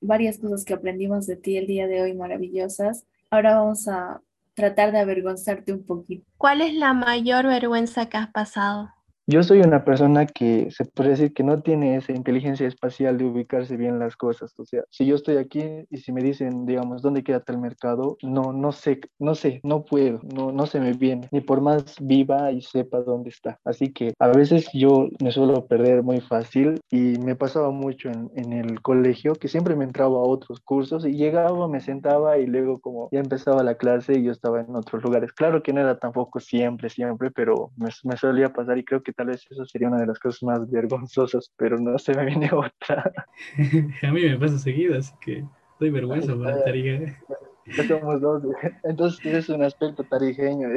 [0.00, 3.04] Varias cosas que aprendimos de ti el día de hoy maravillosas.
[3.30, 4.20] Ahora vamos a
[4.54, 6.24] tratar de avergonzarte un poquito.
[6.36, 8.90] ¿Cuál es la mayor vergüenza que has pasado?
[9.30, 13.26] Yo soy una persona que se puede decir que no tiene esa inteligencia espacial de
[13.26, 14.58] ubicarse bien las cosas.
[14.58, 18.16] O sea, si yo estoy aquí y si me dicen, digamos, ¿dónde queda tal mercado?
[18.22, 21.96] No, no sé, no sé, no puedo, no, no se me viene, ni por más
[22.00, 23.60] viva y sepa dónde está.
[23.66, 28.30] Así que a veces yo me suelo perder muy fácil y me pasaba mucho en,
[28.34, 32.46] en el colegio que siempre me entraba a otros cursos y llegaba, me sentaba y
[32.46, 35.34] luego como ya empezaba la clase y yo estaba en otros lugares.
[35.34, 39.17] Claro que no era tampoco siempre, siempre, pero me, me solía pasar y creo que
[39.18, 42.48] tal vez eso sería una de las cosas más vergonzosas, pero no se me viene
[42.52, 43.12] otra.
[44.02, 45.44] a mí me pasa seguido, así que
[45.80, 47.18] doy vergüenza por la tariga.
[47.66, 48.44] Ya somos dos,
[48.84, 50.68] entonces tienes un aspecto tarijeño.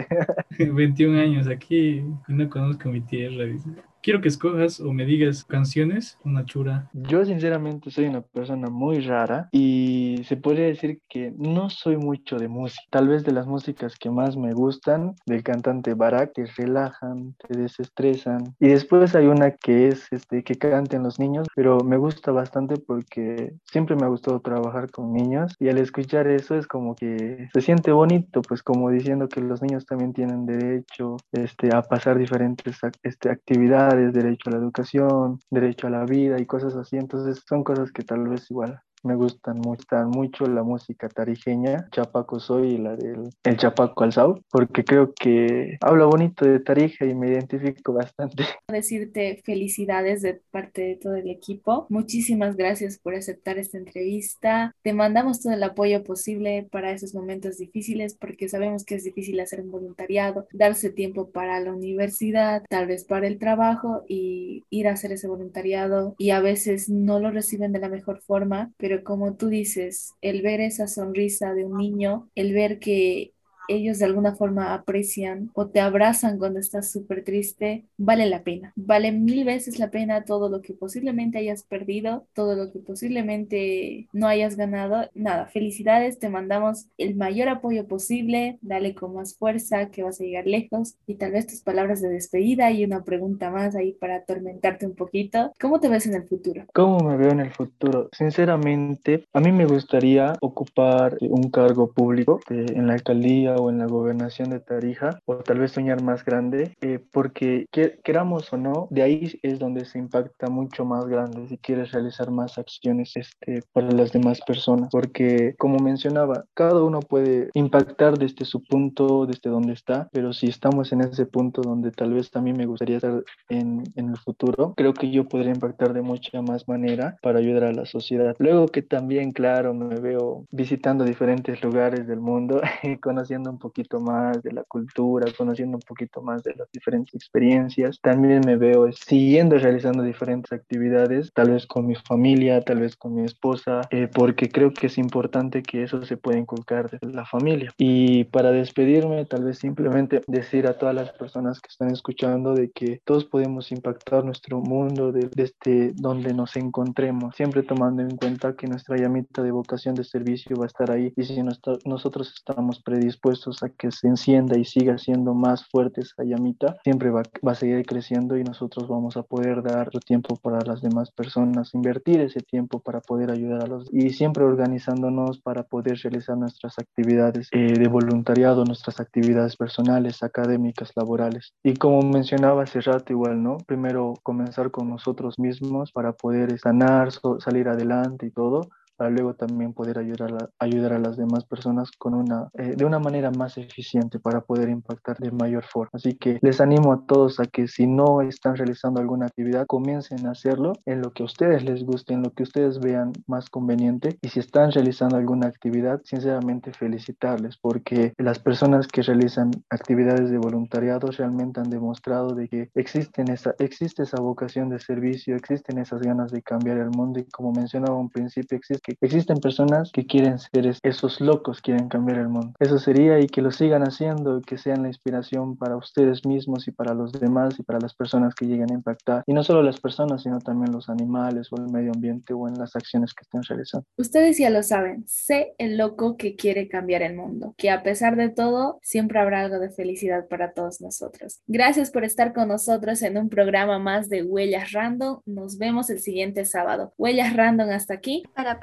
[0.57, 3.69] 21 años aquí y no conozco mi tierra, dice.
[4.03, 6.89] Quiero que escojas o me digas canciones, una chura.
[6.93, 12.37] Yo sinceramente soy una persona muy rara y se podría decir que no soy mucho
[12.37, 12.81] de música.
[12.89, 17.59] Tal vez de las músicas que más me gustan, del cantante Barak, te relajan, te
[17.59, 18.55] desestresan.
[18.59, 22.77] Y después hay una que es este, que canten los niños, pero me gusta bastante
[22.77, 27.49] porque siempre me ha gustado trabajar con niños y al escuchar eso es como que
[27.53, 32.17] se siente bonito, pues como diciendo que los niños también tienen derecho este, a pasar
[32.17, 36.97] diferentes este, actividades derecho a la educación, derecho a la vida y cosas así.
[36.97, 42.39] Entonces son cosas que tal vez igual me gustan mucho, mucho la música tarijeña, Chapaco
[42.39, 47.15] soy y la del el Chapaco Alzao, porque creo que habla bonito de Tarija y
[47.15, 48.43] me identifico bastante.
[48.67, 51.85] Decirte felicidades de parte de todo el equipo.
[51.89, 54.75] Muchísimas gracias por aceptar esta entrevista.
[54.81, 59.39] Te mandamos todo el apoyo posible para esos momentos difíciles, porque sabemos que es difícil
[59.39, 64.87] hacer un voluntariado, darse tiempo para la universidad, tal vez para el trabajo y ir
[64.87, 68.90] a hacer ese voluntariado y a veces no lo reciben de la mejor forma, pero
[68.91, 73.33] pero como tú dices, el ver esa sonrisa de un niño, el ver que
[73.71, 78.73] ellos de alguna forma aprecian o te abrazan cuando estás súper triste, vale la pena.
[78.75, 84.07] Vale mil veces la pena todo lo que posiblemente hayas perdido, todo lo que posiblemente
[84.13, 85.09] no hayas ganado.
[85.13, 90.23] Nada, felicidades, te mandamos el mayor apoyo posible, dale con más fuerza, que vas a
[90.23, 94.17] llegar lejos y tal vez tus palabras de despedida y una pregunta más ahí para
[94.17, 95.51] atormentarte un poquito.
[95.59, 96.65] ¿Cómo te ves en el futuro?
[96.73, 98.09] ¿Cómo me veo en el futuro?
[98.11, 103.79] Sinceramente, a mí me gustaría ocupar un cargo público eh, en la alcaldía o en
[103.79, 107.65] la gobernación de Tarija, o tal vez soñar más grande, eh, porque
[108.03, 112.31] queramos o no, de ahí es donde se impacta mucho más grande si quieres realizar
[112.31, 118.45] más acciones este, para las demás personas, porque como mencionaba, cada uno puede impactar desde
[118.45, 122.57] su punto, desde donde está, pero si estamos en ese punto donde tal vez también
[122.57, 126.67] me gustaría estar en, en el futuro, creo que yo podría impactar de mucha más
[126.67, 128.35] manera para ayudar a la sociedad.
[128.39, 132.61] Luego que también, claro, me veo visitando diferentes lugares del mundo
[133.01, 137.99] conociendo un poquito más de la cultura, conociendo un poquito más de las diferentes experiencias.
[138.01, 143.15] También me veo siguiendo realizando diferentes actividades, tal vez con mi familia, tal vez con
[143.15, 147.25] mi esposa, eh, porque creo que es importante que eso se pueda inculcar desde la
[147.25, 147.73] familia.
[147.77, 152.71] Y para despedirme, tal vez simplemente decir a todas las personas que están escuchando de
[152.71, 158.55] que todos podemos impactar nuestro mundo desde este, donde nos encontremos, siempre tomando en cuenta
[158.55, 162.81] que nuestra llamita de vocación de servicio va a estar ahí y si nosotros estamos
[162.81, 163.30] predispuestos
[163.61, 167.55] a que se encienda y siga siendo más fuerte esa llamita, siempre va, va a
[167.55, 172.41] seguir creciendo y nosotros vamos a poder dar tiempo para las demás personas, invertir ese
[172.41, 177.73] tiempo para poder ayudar a los y siempre organizándonos para poder realizar nuestras actividades eh,
[177.73, 181.53] de voluntariado, nuestras actividades personales, académicas, laborales.
[181.63, 183.57] Y como mencionaba hace rato igual, ¿no?
[183.65, 187.09] Primero comenzar con nosotros mismos para poder sanar,
[187.39, 188.69] salir adelante y todo
[189.01, 192.85] para luego también poder ayudar a, ayudar a las demás personas con una, eh, de
[192.85, 195.89] una manera más eficiente para poder impactar de mayor forma.
[195.93, 200.27] Así que les animo a todos a que si no están realizando alguna actividad, comiencen
[200.27, 203.49] a hacerlo en lo que a ustedes les guste, en lo que ustedes vean más
[203.49, 204.19] conveniente.
[204.21, 210.37] Y si están realizando alguna actividad, sinceramente felicitarles porque las personas que realizan actividades de
[210.37, 216.01] voluntariado realmente han demostrado de que existen esa, existe esa vocación de servicio, existen esas
[216.01, 220.05] ganas de cambiar el mundo y como mencionaba un principio, existe que existen personas que
[220.05, 222.53] quieren ser esos locos, quieren cambiar el mundo.
[222.59, 226.67] Eso sería y que lo sigan haciendo y que sean la inspiración para ustedes mismos
[226.67, 229.23] y para los demás y para las personas que lleguen a impactar.
[229.25, 232.57] Y no solo las personas, sino también los animales o el medio ambiente o en
[232.57, 233.85] las acciones que estén realizando.
[233.97, 238.15] Ustedes ya lo saben, sé el loco que quiere cambiar el mundo, que a pesar
[238.15, 241.41] de todo, siempre habrá algo de felicidad para todos nosotros.
[241.47, 245.21] Gracias por estar con nosotros en un programa más de Huellas Random.
[245.25, 246.93] Nos vemos el siguiente sábado.
[246.97, 248.23] Huellas Random hasta aquí.
[248.35, 248.59] Hasta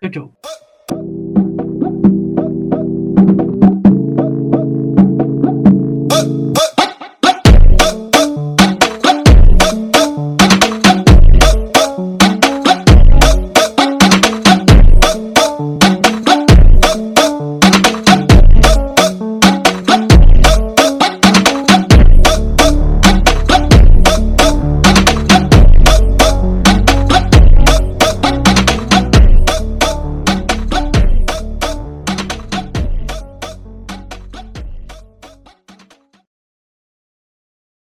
[0.00, 0.30] 别叫。